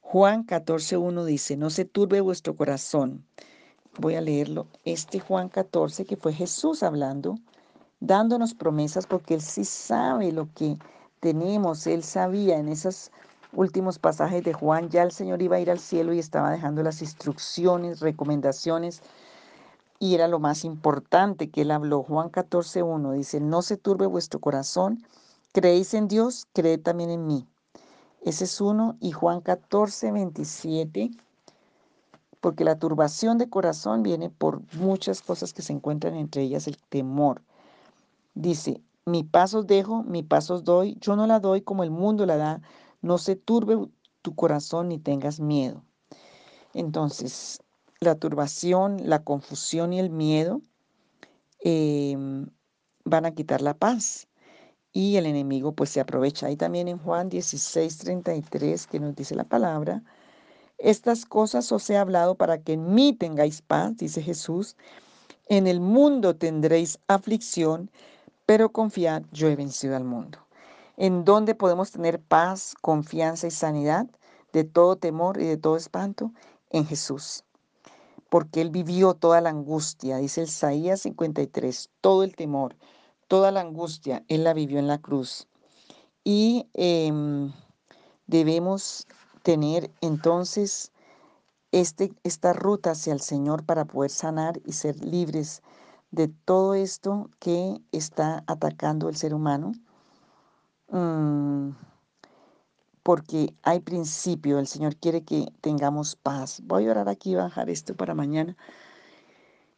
Juan 0.00 0.44
14.1 0.44 1.24
dice, 1.24 1.56
no 1.56 1.70
se 1.70 1.84
turbe 1.84 2.20
vuestro 2.20 2.56
corazón. 2.56 3.24
Voy 3.98 4.16
a 4.16 4.20
leerlo. 4.20 4.66
Este 4.84 5.20
Juan 5.20 5.48
14, 5.48 6.04
que 6.04 6.16
fue 6.16 6.32
Jesús 6.32 6.82
hablando, 6.82 7.36
dándonos 8.00 8.54
promesas, 8.54 9.06
porque 9.06 9.34
Él 9.34 9.40
sí 9.40 9.64
sabe 9.64 10.32
lo 10.32 10.52
que 10.54 10.76
tenemos, 11.24 11.86
Él 11.86 12.04
sabía 12.04 12.58
en 12.58 12.68
esos 12.68 13.10
últimos 13.54 13.98
pasajes 13.98 14.44
de 14.44 14.52
Juan, 14.52 14.90
ya 14.90 15.02
el 15.02 15.10
Señor 15.10 15.40
iba 15.40 15.56
a 15.56 15.60
ir 15.60 15.70
al 15.70 15.78
cielo 15.78 16.12
y 16.12 16.18
estaba 16.18 16.50
dejando 16.50 16.82
las 16.82 17.00
instrucciones, 17.00 18.00
recomendaciones 18.00 19.00
y 19.98 20.14
era 20.14 20.28
lo 20.28 20.38
más 20.38 20.66
importante 20.66 21.48
que 21.48 21.62
él 21.62 21.70
habló. 21.70 22.02
Juan 22.02 22.30
14.1 22.30 23.12
dice, 23.12 23.40
no 23.40 23.62
se 23.62 23.78
turbe 23.78 24.04
vuestro 24.04 24.38
corazón, 24.38 25.02
creéis 25.52 25.94
en 25.94 26.08
Dios, 26.08 26.46
creed 26.52 26.82
también 26.82 27.08
en 27.08 27.26
mí. 27.26 27.46
Ese 28.20 28.44
es 28.44 28.60
uno. 28.60 28.98
Y 29.00 29.12
Juan 29.12 29.40
14.27, 29.40 31.10
porque 32.42 32.64
la 32.64 32.78
turbación 32.78 33.38
de 33.38 33.48
corazón 33.48 34.02
viene 34.02 34.28
por 34.28 34.60
muchas 34.74 35.22
cosas 35.22 35.54
que 35.54 35.62
se 35.62 35.72
encuentran 35.72 36.16
entre 36.16 36.42
ellas 36.42 36.66
el 36.66 36.76
temor. 36.90 37.40
Dice, 38.34 38.82
mi 39.06 39.22
paso 39.22 39.60
os 39.60 39.66
dejo, 39.66 40.02
mi 40.02 40.22
paso 40.22 40.54
os 40.54 40.64
doy, 40.64 40.96
yo 41.00 41.16
no 41.16 41.26
la 41.26 41.40
doy 41.40 41.62
como 41.62 41.82
el 41.82 41.90
mundo 41.90 42.26
la 42.26 42.36
da, 42.36 42.62
no 43.02 43.18
se 43.18 43.36
turbe 43.36 43.76
tu 44.22 44.34
corazón 44.34 44.88
ni 44.88 44.98
tengas 44.98 45.40
miedo. 45.40 45.84
Entonces, 46.72 47.60
la 48.00 48.14
turbación, 48.16 49.08
la 49.08 49.22
confusión 49.22 49.92
y 49.92 50.00
el 50.00 50.10
miedo 50.10 50.62
em, 51.60 52.48
van 53.04 53.26
a 53.26 53.34
quitar 53.34 53.62
la 53.62 53.74
paz 53.74 54.28
y 54.92 55.16
el 55.16 55.26
enemigo 55.26 55.72
pues 55.74 55.90
se 55.90 56.00
aprovecha. 56.00 56.46
Ahí 56.46 56.56
también 56.56 56.88
en 56.88 56.98
Juan 56.98 57.28
16, 57.28 57.98
33 57.98 58.86
que 58.86 59.00
nos 59.00 59.14
dice 59.14 59.34
la 59.34 59.44
palabra, 59.44 60.02
estas 60.78 61.24
cosas 61.26 61.70
os 61.72 61.88
he 61.90 61.96
hablado 61.96 62.36
para 62.36 62.62
que 62.62 62.74
en 62.74 62.94
mí 62.94 63.12
tengáis 63.12 63.62
paz, 63.62 63.96
dice 63.96 64.22
Jesús, 64.22 64.76
en 65.46 65.66
el 65.66 65.80
mundo 65.80 66.36
tendréis 66.36 66.98
aflicción, 67.06 67.90
pero 68.46 68.70
confiad, 68.70 69.22
yo 69.32 69.48
he 69.48 69.56
vencido 69.56 69.96
al 69.96 70.04
mundo. 70.04 70.38
¿En 70.96 71.24
dónde 71.24 71.54
podemos 71.54 71.90
tener 71.90 72.20
paz, 72.20 72.74
confianza 72.80 73.46
y 73.46 73.50
sanidad 73.50 74.06
de 74.52 74.64
todo 74.64 74.96
temor 74.96 75.40
y 75.40 75.46
de 75.46 75.56
todo 75.56 75.76
espanto? 75.76 76.32
En 76.70 76.86
Jesús 76.86 77.44
porque 78.34 78.60
él 78.60 78.70
vivió 78.70 79.14
toda 79.14 79.40
la 79.40 79.50
angustia, 79.50 80.16
dice 80.16 80.42
Isaías 80.42 81.02
53, 81.02 81.88
todo 82.00 82.24
el 82.24 82.34
temor, 82.34 82.74
toda 83.28 83.52
la 83.52 83.60
angustia, 83.60 84.24
él 84.26 84.42
la 84.42 84.52
vivió 84.54 84.80
en 84.80 84.88
la 84.88 84.98
cruz. 84.98 85.46
Y 86.24 86.66
em, 86.74 87.52
debemos 88.26 89.06
tener 89.44 89.88
entonces 90.00 90.90
este, 91.70 92.12
esta 92.24 92.52
ruta 92.52 92.90
hacia 92.90 93.12
el 93.12 93.20
Señor 93.20 93.64
para 93.64 93.84
poder 93.84 94.10
sanar 94.10 94.60
y 94.66 94.72
ser 94.72 95.04
libres 95.04 95.62
de 96.14 96.28
todo 96.28 96.74
esto 96.74 97.30
que 97.38 97.80
está 97.92 98.44
atacando 98.46 99.08
el 99.08 99.16
ser 99.16 99.34
humano. 99.34 99.72
Mm, 100.88 101.70
porque 103.02 103.54
hay 103.62 103.80
principio, 103.80 104.58
el 104.58 104.66
Señor 104.66 104.96
quiere 104.96 105.24
que 105.24 105.52
tengamos 105.60 106.16
paz. 106.16 106.62
Voy 106.64 106.86
a 106.86 106.92
orar 106.92 107.08
aquí, 107.08 107.34
bajar 107.34 107.68
esto 107.68 107.94
para 107.94 108.14
mañana. 108.14 108.56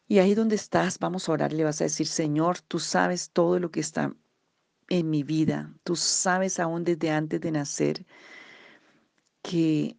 Y 0.09 0.21
ahí 0.21 0.35
donde 0.35 0.55
estás, 0.55 0.99
vamos 1.01 1.29
a 1.29 1.33
orar, 1.33 1.53
le 1.53 1.65
vas 1.65 1.81
a 1.81 1.85
decir, 1.85 2.07
Señor, 2.07 2.61
tú 2.61 2.79
sabes 2.79 3.31
todo 3.31 3.59
lo 3.59 3.71
que 3.73 3.81
está 3.81 4.15
en 4.89 5.11
mi 5.11 5.25
vida, 5.25 5.75
tú 5.83 5.97
sabes 5.97 6.61
aún 6.61 6.85
desde 6.85 7.11
antes 7.11 7.41
de 7.41 7.51
nacer 7.51 8.07
que 9.43 9.97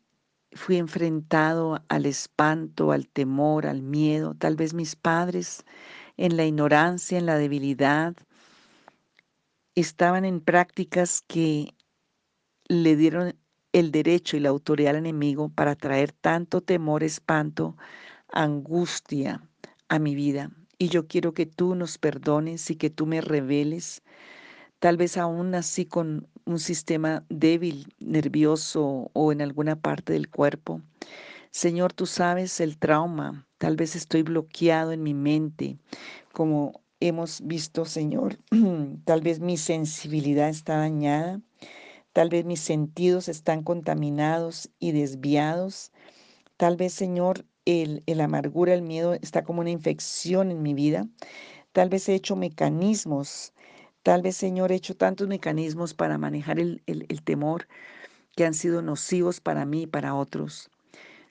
fui 0.54 0.78
enfrentado 0.78 1.82
al 1.89 2.06
espanto, 2.06 2.91
al 2.91 3.08
temor, 3.08 3.67
al 3.67 3.82
miedo. 3.82 4.34
Tal 4.36 4.56
vez 4.56 4.73
mis 4.73 4.95
padres 4.95 5.65
en 6.18 6.36
la 6.38 6.46
ignorancia, 6.46 7.18
en 7.18 7.26
la 7.26 7.38
debilidad, 7.38 8.16
estaban 9.76 10.26
en 10.26 10.42
prácticas 10.42 11.24
que 11.28 11.74
le 12.68 12.96
dieron 12.96 13.36
el 13.72 13.92
derecho 13.92 14.36
y 14.36 14.40
la 14.40 14.50
autoridad 14.50 14.92
al 14.92 14.98
enemigo 14.98 15.50
para 15.50 15.76
traer 15.76 16.12
tanto 16.12 16.62
temor, 16.62 17.04
espanto, 17.04 17.78
angustia, 18.32 19.48
a 19.90 20.00
mi 20.00 20.16
vida. 20.16 20.52
Y 20.78 20.90
yo 20.90 21.08
quiero 21.08 21.34
que 21.34 21.46
tú 21.46 21.76
nos 21.76 21.98
perdones 21.98 22.70
y 22.70 22.76
que 22.76 22.90
tú 22.90 23.06
me 23.06 23.22
reveles, 23.22 24.04
tal 24.80 24.98
vez 24.98 25.18
aún 25.18 25.56
así 25.56 25.86
con 25.86 26.28
un 26.46 26.60
sistema 26.60 27.24
débil, 27.30 27.94
nervioso 28.00 29.10
o 29.14 29.32
en 29.32 29.42
alguna 29.42 29.76
parte 29.76 30.14
del 30.14 30.30
cuerpo. 30.30 30.82
Señor, 31.58 31.91
tú 31.91 32.06
sabes 32.06 32.60
el 32.60 32.78
trauma, 32.78 33.48
tal 33.58 33.78
vez 33.78 33.96
estoy 33.96 34.22
bloqueado 34.22 34.91
en 34.91 35.02
mi 35.02 35.15
mente, 35.15 35.80
como 36.32 36.84
hemos 37.00 37.41
visto, 37.41 37.86
Señor, 37.86 38.38
tal 39.06 39.22
vez 39.22 39.39
mi 39.39 39.58
sensibilidad 39.58 40.50
está 40.50 40.78
dañada, 40.78 41.41
tal 42.13 42.30
vez 42.30 42.46
mis 42.46 42.60
sentidos 42.60 43.28
están 43.28 43.63
contaminados 43.63 44.70
y 44.78 44.91
desviados, 44.91 45.91
tal 46.58 46.78
vez, 46.78 46.93
Señor, 46.93 47.43
el, 47.65 48.04
el 48.06 48.22
amargura, 48.22 48.76
el 48.76 48.84
miedo 48.84 49.15
está 49.15 49.43
como 49.43 49.62
una 49.62 49.72
infección 49.72 50.52
en 50.52 50.62
mi 50.62 50.76
vida, 50.76 51.08
tal 51.72 51.89
vez 51.89 52.08
he 52.08 52.13
hecho 52.13 52.36
mecanismos, 52.36 53.56
tal 54.04 54.22
vez, 54.22 54.38
Señor, 54.38 54.72
he 54.72 54.76
hecho 54.76 54.96
tantos 54.96 55.28
mecanismos 55.28 55.96
para 55.96 56.20
manejar 56.20 56.60
el, 56.60 56.84
el, 56.86 57.08
el 57.10 57.24
temor 57.24 57.67
que 58.36 58.46
han 58.46 58.54
sido 58.54 58.84
nocivos 58.84 59.41
para 59.41 59.65
mí 59.65 59.82
y 59.82 59.88
para 59.88 60.13
otros. 60.13 60.70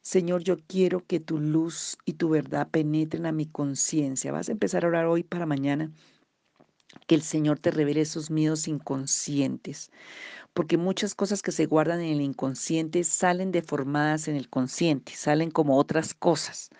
Señor, 0.06 0.44
yo 0.44 0.56
quiero 0.68 1.04
que 1.04 1.18
tu 1.18 1.40
luz 1.40 1.98
y 2.04 2.12
tu 2.12 2.28
verdad 2.28 2.68
penetren 2.70 3.26
a 3.26 3.32
mi 3.32 3.44
conciencia. 3.46 4.30
Vas 4.30 4.48
a 4.48 4.52
empezar 4.52 4.84
a 4.84 4.86
orar 4.86 5.06
hoy 5.06 5.24
para 5.24 5.46
mañana. 5.46 5.90
Que 7.08 7.16
el 7.16 7.22
Señor 7.22 7.58
te 7.58 7.72
revele 7.72 8.02
esos 8.02 8.30
miedos 8.30 8.68
inconscientes. 8.68 9.90
Porque 10.54 10.76
muchas 10.76 11.16
cosas 11.16 11.42
que 11.42 11.50
se 11.50 11.66
guardan 11.66 12.02
en 12.02 12.12
el 12.12 12.20
inconsciente 12.20 13.02
salen 13.02 13.50
deformadas 13.50 14.28
en 14.28 14.36
el 14.36 14.48
consciente, 14.48 15.16
salen 15.16 15.50
como 15.50 15.76
otras 15.76 16.14
cosas. 16.14 16.70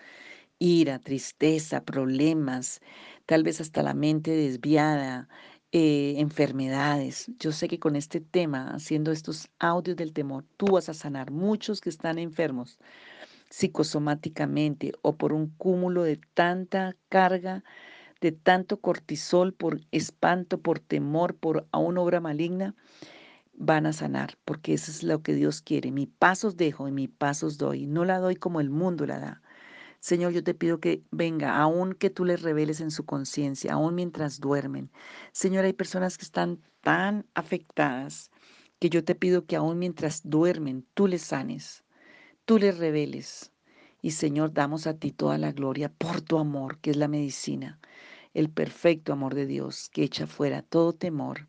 Ira, 0.57 0.99
tristeza, 0.99 1.83
problemas, 1.83 2.79
tal 3.25 3.43
vez 3.43 3.59
hasta 3.59 3.83
la 3.83 3.93
mente 3.93 4.31
desviada, 4.31 5.27
eh, 5.73 6.13
enfermedades. 6.17 7.29
Yo 7.39 7.51
sé 7.51 7.67
que 7.67 7.77
con 7.77 7.97
este 7.97 8.21
tema, 8.21 8.73
haciendo 8.73 9.11
estos 9.11 9.49
audios 9.59 9.97
del 9.97 10.13
temor, 10.13 10.45
tú 10.55 10.67
vas 10.67 10.87
a 10.87 10.93
sanar 10.93 11.29
muchos 11.29 11.81
que 11.81 11.89
están 11.89 12.19
enfermos 12.19 12.79
psicosomáticamente 13.49 14.93
o 15.01 15.15
por 15.17 15.33
un 15.33 15.49
cúmulo 15.57 16.03
de 16.03 16.19
tanta 16.33 16.95
carga, 17.09 17.63
de 18.21 18.31
tanto 18.31 18.79
cortisol, 18.81 19.53
por 19.53 19.81
espanto, 19.91 20.59
por 20.61 20.79
temor, 20.79 21.35
por 21.35 21.67
a 21.71 21.77
una 21.77 22.01
obra 22.01 22.19
maligna, 22.19 22.75
van 23.53 23.85
a 23.85 23.93
sanar, 23.93 24.37
porque 24.45 24.73
eso 24.73 24.91
es 24.91 25.03
lo 25.03 25.21
que 25.21 25.33
Dios 25.33 25.61
quiere. 25.61 25.91
Mi 25.91 26.07
pasos 26.07 26.57
dejo 26.57 26.87
y 26.87 26.91
mi 26.91 27.07
pasos 27.07 27.57
doy. 27.57 27.87
No 27.87 28.05
la 28.05 28.19
doy 28.19 28.35
como 28.35 28.59
el 28.59 28.69
mundo 28.69 29.05
la 29.05 29.19
da. 29.19 29.41
Señor, 29.99 30.31
yo 30.31 30.43
te 30.43 30.53
pido 30.53 30.79
que 30.79 31.03
venga, 31.11 31.57
aun 31.57 31.93
que 31.93 32.09
tú 32.09 32.23
les 32.23 32.41
reveles 32.41 32.81
en 32.81 32.91
su 32.91 33.05
conciencia, 33.05 33.73
aun 33.73 33.95
mientras 33.95 34.39
duermen. 34.39 34.91
Señor, 35.31 35.65
hay 35.65 35.73
personas 35.73 36.17
que 36.17 36.25
están 36.25 36.59
tan 36.81 37.25
afectadas 37.33 38.29
que 38.79 38.89
yo 38.89 39.03
te 39.03 39.15
pido 39.15 39.45
que 39.45 39.55
aun 39.55 39.79
mientras 39.79 40.21
duermen, 40.23 40.85
tú 40.93 41.07
les 41.07 41.23
sanes 41.23 41.83
tú 42.47 42.57
les 42.57 42.77
reveles. 42.77 43.51
Y 44.01 44.11
Señor, 44.11 44.53
damos 44.53 44.87
a 44.87 44.93
ti 44.93 45.11
toda 45.11 45.37
la 45.37 45.51
gloria 45.51 45.89
por 45.89 46.21
tu 46.21 46.39
amor, 46.39 46.79
que 46.79 46.91
es 46.91 46.97
la 46.97 47.09
medicina, 47.09 47.77
el 48.33 48.49
perfecto 48.49 49.11
amor 49.11 49.35
de 49.35 49.45
Dios 49.45 49.89
que 49.89 50.03
echa 50.03 50.27
fuera 50.27 50.61
todo 50.61 50.93
temor. 50.93 51.47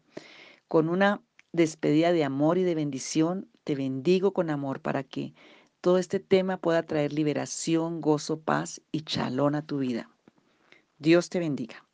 Con 0.66 0.88
una 0.88 1.22
despedida 1.52 2.12
de 2.12 2.24
amor 2.24 2.58
y 2.58 2.64
de 2.64 2.74
bendición, 2.74 3.48
te 3.62 3.76
bendigo 3.76 4.32
con 4.32 4.50
amor 4.50 4.80
para 4.80 5.04
que 5.04 5.34
todo 5.80 5.98
este 5.98 6.18
tema 6.18 6.56
pueda 6.56 6.82
traer 6.82 7.12
liberación, 7.12 8.00
gozo, 8.00 8.40
paz 8.40 8.82
y 8.90 9.02
chalón 9.02 9.54
a 9.54 9.62
tu 9.64 9.78
vida. 9.78 10.10
Dios 10.98 11.30
te 11.30 11.38
bendiga. 11.38 11.87